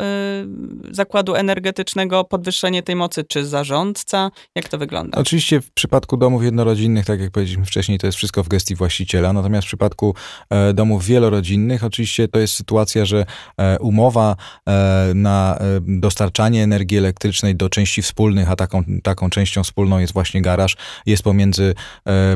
y, 0.90 0.96
zakładu 0.96 1.36
energetycznego 1.36 2.24
podwyższenie 2.24 2.84
tej 2.84 2.96
mocy, 2.96 3.24
czy 3.24 3.46
zarządca? 3.46 4.32
Jak 4.56 4.70
to 4.70 4.78
wygląda? 4.78 5.18
Oczywiście 5.18 5.62
w 5.62 5.72
przypadku 5.72 6.18
domów 6.18 6.44
jednorodzinnych, 6.44 7.06
tak 7.06 7.20
jak 7.20 7.32
powiedzieliśmy 7.32 7.66
wcześniej, 7.66 8.00
to 8.00 8.08
jest 8.08 8.18
wszystko 8.18 8.44
w 8.44 8.48
gestii 8.48 8.76
właściciela. 8.76 9.34
Natomiast 9.34 9.66
w 9.66 9.68
przypadku 9.68 10.16
e, 10.50 10.74
domów 10.74 11.06
wielorodzinnych, 11.06 11.84
oczywiście 11.84 12.28
to 12.28 12.40
jest 12.40 12.54
sytuacja, 12.54 13.06
że 13.06 13.26
e, 13.58 13.80
umowa 13.80 14.36
e, 14.68 15.12
na 15.16 15.58
e, 15.58 15.62
dostarczanie 15.88 16.64
energii 16.64 16.98
elektrycznej 16.98 17.56
do 17.56 17.70
części 17.70 18.02
wspólnych, 18.02 18.52
a 18.52 18.56
taką, 18.56 18.84
taką 19.04 19.30
częścią 19.30 19.64
wspólną 19.64 20.00
jest 20.00 20.14
właśnie 20.14 20.42
garaż, 20.42 20.78
jest 21.06 21.24
pomiędzy 21.24 21.76
e, 22.08 22.36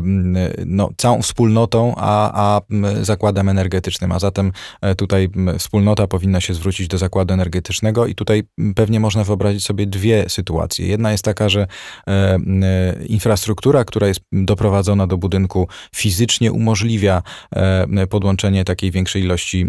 no, 0.66 0.90
całą 0.98 1.22
wspólnotą 1.22 1.94
a, 1.98 2.32
a 2.56 2.62
zakładem 3.02 3.50
energetycznym. 3.50 4.12
A 4.12 4.20
zatem 4.20 4.52
e, 4.82 4.96
tutaj 4.96 5.30
wspólnota 5.58 5.71
powinna 6.10 6.42
się 6.42 6.54
zwrócić 6.54 6.88
do 6.88 6.98
zakładu 6.98 7.34
energetycznego 7.34 8.08
i 8.08 8.16
tutaj 8.16 8.44
pewnie 8.76 9.00
można 9.00 9.24
wyobrazić 9.24 9.66
sobie 9.66 9.88
dwie 9.88 10.30
sytuacje. 10.30 10.88
Jedna 10.88 11.12
jest 11.12 11.24
taka, 11.24 11.50
że 11.50 11.68
e, 12.08 12.12
e, 12.12 13.06
infrastruktura, 13.06 13.86
która 13.86 14.08
jest 14.08 14.22
doprowadzona 14.32 15.08
do 15.08 15.18
budynku 15.18 15.68
fizycznie 15.96 16.52
umożliwia 16.52 17.24
e, 17.56 18.08
podłączenie 18.08 18.64
takiej 18.64 18.92
większej 18.92 19.24
ilości 19.24 19.68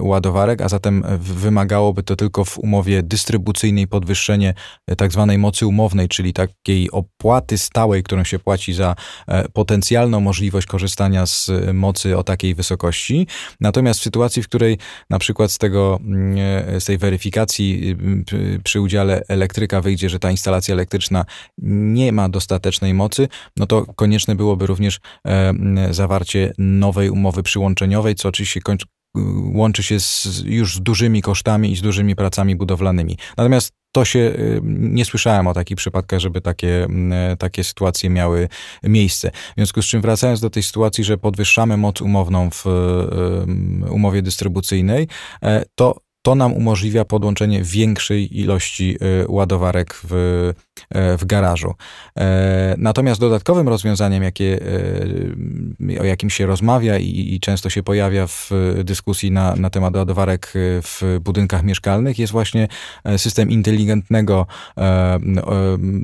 ładowarek, 0.00 0.60
a 0.60 0.68
zatem 0.68 1.04
wymagałoby 1.18 2.02
to 2.02 2.16
tylko 2.16 2.44
w 2.44 2.58
umowie 2.58 3.02
dystrybucyjnej 3.02 3.86
podwyższenie 3.86 4.54
tak 4.96 5.12
zwanej 5.12 5.38
mocy 5.38 5.66
umownej, 5.66 6.08
czyli 6.08 6.32
takiej 6.32 6.90
opłaty 6.90 7.58
stałej, 7.58 8.02
którą 8.02 8.24
się 8.24 8.38
płaci 8.38 8.74
za 8.74 8.94
potencjalną 9.52 10.20
możliwość 10.20 10.66
korzystania 10.66 11.26
z 11.26 11.50
mocy 11.74 12.16
o 12.16 12.22
takiej 12.22 12.54
wysokości. 12.54 13.26
Natomiast 13.60 14.00
w 14.00 14.02
sytuacji, 14.02 14.42
w 14.42 14.48
której 14.48 14.78
na 15.10 15.18
przykład 15.18 15.35
przykład 15.36 15.52
z, 15.52 15.58
tego, 15.58 15.98
mm, 16.02 16.36
e, 16.76 16.80
z 16.80 16.84
tej 16.84 16.98
weryfikacji 16.98 17.96
y, 18.32 18.60
przy 18.64 18.80
udziale 18.80 19.22
elektryka 19.28 19.80
wyjdzie, 19.80 20.08
że 20.08 20.18
ta 20.18 20.30
instalacja 20.30 20.74
elektryczna 20.74 21.24
nie 21.58 22.12
ma 22.12 22.28
dostatecznej 22.28 22.94
mocy, 22.94 23.28
no 23.56 23.66
to 23.66 23.86
konieczne 23.86 24.34
byłoby 24.34 24.66
również 24.66 25.00
e, 25.26 25.54
zawarcie 25.90 26.52
nowej 26.58 27.10
umowy 27.10 27.42
przyłączeniowej, 27.42 28.14
co 28.14 28.28
oczywiście 28.28 28.60
łączy 29.54 29.82
się 29.82 30.00
z, 30.00 30.42
już 30.44 30.76
z 30.76 30.80
dużymi 30.80 31.22
kosztami 31.22 31.72
i 31.72 31.76
z 31.76 31.82
dużymi 31.82 32.16
pracami 32.16 32.56
budowlanymi. 32.56 33.18
Natomiast 33.36 33.72
to 33.92 34.04
się 34.04 34.18
y, 34.18 34.60
nie 34.64 35.04
słyszałem 35.04 35.46
o 35.46 35.54
takich 35.54 35.76
przypadkach, 35.76 36.20
żeby 36.20 36.40
takie, 36.40 36.86
takie 37.38 37.64
sytuacje 37.64 38.10
miały 38.10 38.48
miejsce. 38.82 39.30
W 39.30 39.54
związku 39.56 39.82
z 39.82 39.86
czym 39.86 40.02
wracając 40.02 40.40
do 40.40 40.50
tej 40.50 40.62
sytuacji, 40.62 41.04
że 41.04 41.18
podwyższamy 41.18 41.76
moc 41.76 42.00
umowną 42.00 42.50
w 42.50 42.64
umowie 43.90 44.22
dystrybucyjnej, 44.22 45.08
e, 45.42 45.64
to 45.74 46.05
to 46.26 46.34
nam 46.34 46.52
umożliwia 46.52 47.04
podłączenie 47.04 47.62
większej 47.62 48.40
ilości 48.40 48.96
y, 49.22 49.24
ładowarek 49.28 50.00
w, 50.04 50.12
e, 50.90 51.18
w 51.18 51.24
garażu. 51.24 51.74
E, 52.18 52.74
natomiast 52.78 53.20
dodatkowym 53.20 53.68
rozwiązaniem, 53.68 54.22
jakie, 54.22 54.60
e, 55.96 56.00
o 56.00 56.04
jakim 56.04 56.30
się 56.30 56.46
rozmawia 56.46 56.98
i, 56.98 57.34
i 57.34 57.40
często 57.40 57.70
się 57.70 57.82
pojawia 57.82 58.26
w 58.26 58.50
dyskusji 58.84 59.30
na, 59.30 59.56
na 59.56 59.70
temat 59.70 59.96
ładowarek 59.96 60.52
w 60.82 61.18
budynkach 61.20 61.62
mieszkalnych, 61.62 62.18
jest 62.18 62.32
właśnie 62.32 62.68
system 63.16 63.50
inteligentnego 63.50 64.46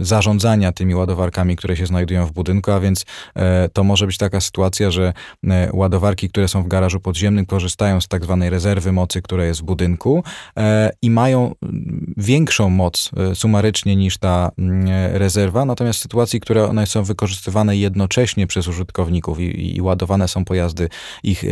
zarządzania 0.01 0.73
tymi 0.73 0.95
ładowarkami, 0.95 1.57
które 1.57 1.77
się 1.77 1.87
znajdują 1.87 2.27
w 2.27 2.33
budynku, 2.33 2.71
a 2.71 2.81
więc 2.81 3.05
to 3.73 3.85
może 3.85 4.07
być 4.07 4.19
taka 4.19 4.41
sytuacja, 4.41 4.91
że 4.91 5.13
ładowarki, 5.73 6.29
które 6.29 6.49
są 6.49 6.63
w 6.63 6.69
garażu 6.69 7.01
podziemnym, 7.01 7.47
korzystają 7.47 8.01
z 8.01 8.09
tak 8.09 8.25
zwanej 8.25 8.51
rezerwy 8.51 8.93
mocy, 8.93 9.23
która 9.23 9.45
jest 9.45 9.61
w 9.61 9.65
budynku 9.65 10.12
budynku 10.13 10.23
i 11.03 11.11
mają 11.11 11.55
większą 12.17 12.71
moc 12.71 13.11
sumarycznie 13.35 13.97
niż 13.97 14.19
ta 14.19 14.51
mm, 14.59 14.89
rezerwa, 15.13 15.65
natomiast 15.65 15.99
w 15.99 16.03
sytuacji, 16.03 16.41
które 16.41 16.69
one 16.69 16.87
są 16.87 17.03
wykorzystywane 17.05 17.77
jednocześnie 17.77 18.47
przez 18.47 18.69
użytkowników 18.69 19.41
i, 19.41 19.77
i 19.77 19.81
ładowane 19.81 20.29
są 20.29 20.45
pojazdy 20.45 20.89
ich 21.23 21.45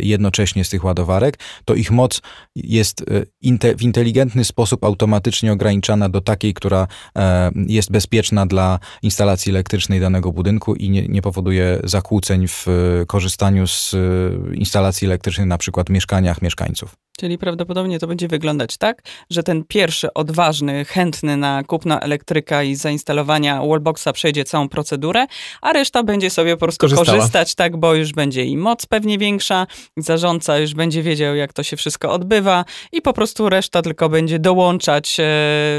jednocześnie 0.00 0.64
z 0.64 0.68
tych 0.68 0.84
ładowarek, 0.84 1.38
to 1.64 1.74
ich 1.74 1.90
moc 1.90 2.22
jest 2.56 3.04
w 3.76 3.82
inteligentny 3.82 4.44
sposób 4.44 4.84
automatycznie 4.84 5.52
ograniczana 5.52 6.08
do 6.08 6.20
takiej, 6.20 6.54
która 6.54 6.86
jest 7.54 7.90
bezpieczna 7.90 8.46
dla 8.46 8.78
instalacji 9.02 9.50
elektrycznej 9.50 10.00
danego 10.00 10.32
budynku 10.32 10.74
i 10.74 10.90
nie, 10.90 11.08
nie 11.08 11.22
powoduje 11.22 11.80
zakłóceń 11.84 12.48
w 12.48 12.66
korzystaniu 13.06 13.66
z 13.66 13.96
instalacji 14.54 15.06
elektrycznej 15.06 15.46
na 15.46 15.58
przykład 15.58 15.86
w 15.86 15.90
mieszkaniach 15.90 16.42
mieszkańców. 16.42 16.96
Czyli 17.20 17.38
prawdopodobnie 17.38 17.98
to 17.98 18.06
będzie 18.06 18.28
wyglądać 18.28 18.76
tak, 18.76 19.02
że 19.30 19.42
ten 19.42 19.64
pierwszy 19.64 20.14
odważny, 20.14 20.84
chętny 20.84 21.36
na 21.36 21.64
kupno 21.64 22.00
elektryka 22.00 22.62
i 22.62 22.74
zainstalowania 22.74 23.62
wallboxa 23.62 24.12
przejdzie 24.12 24.44
całą 24.44 24.68
procedurę, 24.68 25.26
a 25.60 25.72
reszta 25.72 26.02
będzie 26.02 26.30
sobie 26.30 26.56
po 26.56 26.66
prostu 26.66 26.80
Korzystała. 26.80 27.18
korzystać, 27.18 27.54
tak, 27.54 27.76
bo 27.76 27.94
już 27.94 28.12
będzie 28.12 28.44
i 28.44 28.56
moc 28.56 28.86
pewnie 28.86 29.18
większa, 29.18 29.66
zarządca 29.96 30.58
już 30.58 30.74
będzie 30.74 31.02
wiedział, 31.02 31.36
jak 31.36 31.52
to 31.52 31.62
się 31.62 31.76
wszystko 31.76 32.12
odbywa 32.12 32.64
i 32.92 33.02
po 33.02 33.12
prostu 33.12 33.48
reszta 33.48 33.82
tylko 33.82 34.08
będzie 34.08 34.38
dołączać 34.38 35.20
e, 35.20 35.24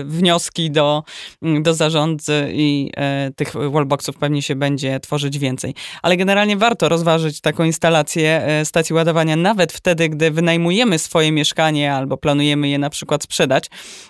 wnioski 0.06 0.72
do, 0.72 1.04
mm, 1.42 1.64
do 1.64 1.74
zarządcy 1.74 2.50
i 2.54 2.92
e, 2.98 3.32
tych 3.36 3.54
wallboxów 3.72 4.18
pewnie 4.18 4.42
się 4.42 4.56
będzie 4.56 5.00
tworzyć 5.00 5.40
więcej. 5.40 5.74
Ale 6.02 6.18
generalnie 6.18 6.58
warto 6.58 6.90
rozważyć 6.90 7.42
taką 7.42 7.64
instalację 7.64 8.44
e, 8.46 8.66
stacji 8.66 8.94
ładowania 8.94 9.36
nawet 9.36 9.74
wtedy, 9.74 10.10
gdy 10.10 10.32
wynajmujemy 10.32 11.00
swoje 11.00 11.31
mieszkanie 11.32 11.94
albo 11.94 12.18
planujemy 12.18 12.70
je 12.70 12.78
na 12.78 12.90
przykład 12.90 13.24
sprzedać, 13.24 13.70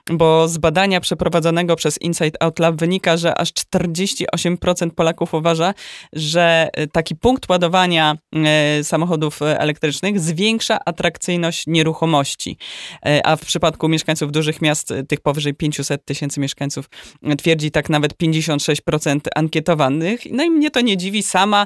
bo 0.10 0.48
z 0.48 0.58
badania 0.58 1.00
przeprowadzonego 1.00 1.76
przez 1.76 2.02
Inside 2.02 2.44
Out 2.44 2.60
Lab 2.60 2.76
wynika, 2.76 3.18
że 3.18 3.38
aż 3.38 3.50
48% 3.50 4.90
Polaków 4.90 5.34
uważa, 5.34 5.74
że 6.14 6.70
e, 6.74 6.88
taki 6.88 7.16
punkt 7.16 7.50
ładowania 7.50 8.18
e, 8.34 8.84
samochodów 8.84 9.42
elektrycznych 9.42 10.20
zwiększa 10.20 10.80
atrakcyjność 10.86 11.68
nieruchomości. 11.68 12.58
E, 13.06 13.26
a 13.26 13.36
w 13.36 13.46
przypadku 13.46 13.90
mieszkańców 13.90 14.32
dużych 14.32 14.62
miast, 14.62 14.94
tych 15.08 15.22
powyżej 15.22 15.54
500 15.54 16.06
tysięcy 16.06 16.40
mieszkańców, 16.40 16.90
twierdzi 17.38 17.72
tak 17.72 17.90
nawet 17.90 18.14
56% 18.14 19.20
ankietowanych. 19.36 20.22
No 20.32 20.44
i 20.44 20.50
mnie 20.50 20.72
to 20.72 20.82
nie 20.82 20.98
dziwi. 20.98 21.24
Sama, 21.24 21.66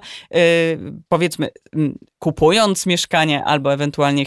powiedzmy, 1.09 1.49
kupując 2.19 2.85
mieszkanie 2.85 3.43
albo 3.43 3.73
ewentualnie 3.73 4.25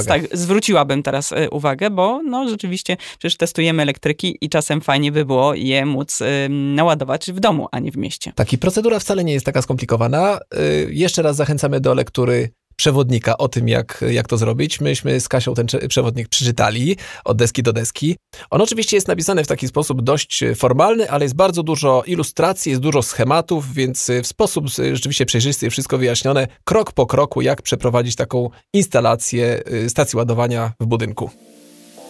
chcie, 0.00 0.04
wynajmując 0.04 0.30
tak, 0.30 0.38
zwróciłabym 0.38 1.02
teraz 1.02 1.32
e, 1.32 1.50
uwagę, 1.50 1.90
bo 1.90 2.22
no 2.22 2.48
rzeczywiście 2.48 2.96
przecież 3.18 3.36
testujemy 3.36 3.82
elektryki 3.82 4.38
i 4.40 4.48
czasem 4.48 4.80
fajnie 4.80 5.12
by 5.12 5.24
było 5.24 5.54
je 5.54 5.86
móc 5.86 6.18
naładować 6.50 7.32
w 7.32 7.40
domu, 7.40 7.68
a 7.72 7.78
nie 7.78 7.92
w 7.92 7.96
mieście. 7.96 8.32
Taki 8.34 8.58
procedura 8.58 8.98
wcale 8.98 9.24
nie 9.24 9.32
jest 9.32 9.46
taka 9.46 9.62
skomplikowana. 9.62 10.38
Y, 10.54 10.88
jeszcze 10.92 11.22
raz 11.22 11.36
zachęcamy 11.36 11.80
do 11.80 11.94
lektury 11.94 12.50
przewodnika 12.76 13.38
o 13.38 13.48
tym, 13.48 13.68
jak, 13.68 14.04
jak 14.10 14.28
to 14.28 14.36
zrobić. 14.36 14.80
Myśmy 14.80 15.20
z 15.20 15.28
Kasią 15.28 15.54
ten 15.54 15.66
przewodnik 15.88 16.28
przeczytali 16.28 16.96
od 17.24 17.36
deski 17.36 17.62
do 17.62 17.72
deski. 17.72 18.16
On 18.50 18.60
oczywiście 18.60 18.96
jest 18.96 19.08
napisany 19.08 19.44
w 19.44 19.46
taki 19.46 19.68
sposób 19.68 20.02
dość 20.02 20.44
formalny, 20.56 21.10
ale 21.10 21.24
jest 21.24 21.36
bardzo 21.36 21.62
dużo 21.62 22.02
ilustracji, 22.06 22.70
jest 22.70 22.82
dużo 22.82 23.02
schematów, 23.02 23.72
więc 23.74 24.10
w 24.22 24.26
sposób 24.26 24.66
rzeczywiście 24.92 25.26
przejrzysty 25.26 25.70
wszystko 25.70 25.98
wyjaśnione, 25.98 26.48
krok 26.64 26.92
po 26.92 27.06
kroku, 27.06 27.42
jak 27.42 27.62
przeprowadzić 27.62 28.16
taką 28.16 28.50
instalację 28.72 29.62
y, 29.72 29.90
stacji 29.90 30.16
ładowania 30.16 30.72
w 30.80 30.86
budynku. 30.86 31.30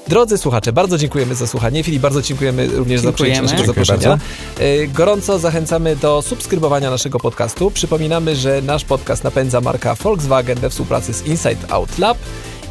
Drodzy 0.08 0.38
słuchacze, 0.38 0.72
bardzo 0.72 0.98
dziękujemy 0.98 1.34
za 1.34 1.46
słuchanie. 1.46 1.82
Filip, 1.82 2.02
bardzo 2.02 2.22
dziękujemy 2.22 2.66
również 2.66 2.76
dziękujemy. 2.76 3.02
za 3.02 3.12
przyjęcie 3.12 3.42
naszego 3.42 3.66
zaproszenia. 3.66 4.18
E, 4.58 4.86
gorąco 4.86 5.38
zachęcamy 5.38 5.96
do 5.96 6.22
subskrybowania 6.22 6.90
naszego 6.90 7.18
podcastu. 7.18 7.70
Przypominamy, 7.70 8.36
że 8.36 8.62
nasz 8.62 8.84
podcast 8.84 9.24
napędza 9.24 9.60
marka 9.60 9.94
Volkswagen 9.94 10.58
we 10.58 10.70
współpracy 10.70 11.12
z 11.12 11.26
Inside 11.26 11.70
Out 11.70 11.98
Lab. 11.98 12.18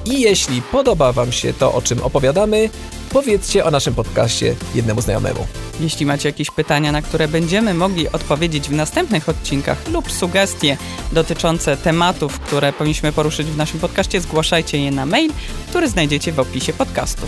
I 0.06 0.22
jeśli 0.22 0.62
podoba 0.62 1.12
Wam 1.12 1.32
się 1.32 1.54
to, 1.54 1.74
o 1.74 1.82
czym 1.82 2.04
opowiadamy, 2.04 2.70
powiedzcie 3.10 3.66
o 3.66 3.72
naszym 3.72 3.96
podcaście 3.96 4.56
jednemu 4.76 5.02
znajomemu. 5.02 5.48
Jeśli 5.80 6.06
macie 6.06 6.30
jakieś 6.30 6.52
pytania, 6.52 6.92
na 6.92 7.02
które 7.02 7.28
będziemy 7.28 7.74
mogli 7.74 8.10
odpowiedzieć 8.12 8.70
w 8.70 8.72
następnych 8.72 9.30
odcinkach 9.30 9.88
lub 9.88 10.12
sugestie 10.12 10.78
dotyczące 11.12 11.78
tematów, 11.78 12.40
które 12.40 12.74
powinniśmy 12.74 13.12
poruszyć 13.12 13.48
w 13.48 13.58
naszym 13.58 13.80
podcaście, 13.80 14.22
zgłaszajcie 14.22 14.78
je 14.78 14.92
na 14.92 15.06
mail, 15.06 15.32
który 15.70 15.90
znajdziecie 15.90 16.32
w 16.32 16.40
opisie 16.40 16.74
podcastu. 16.74 17.28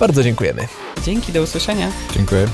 Bardzo 0.00 0.22
dziękujemy. 0.22 0.68
Dzięki, 1.04 1.32
do 1.32 1.42
usłyszenia. 1.42 1.92
Dziękuję. 2.14 2.46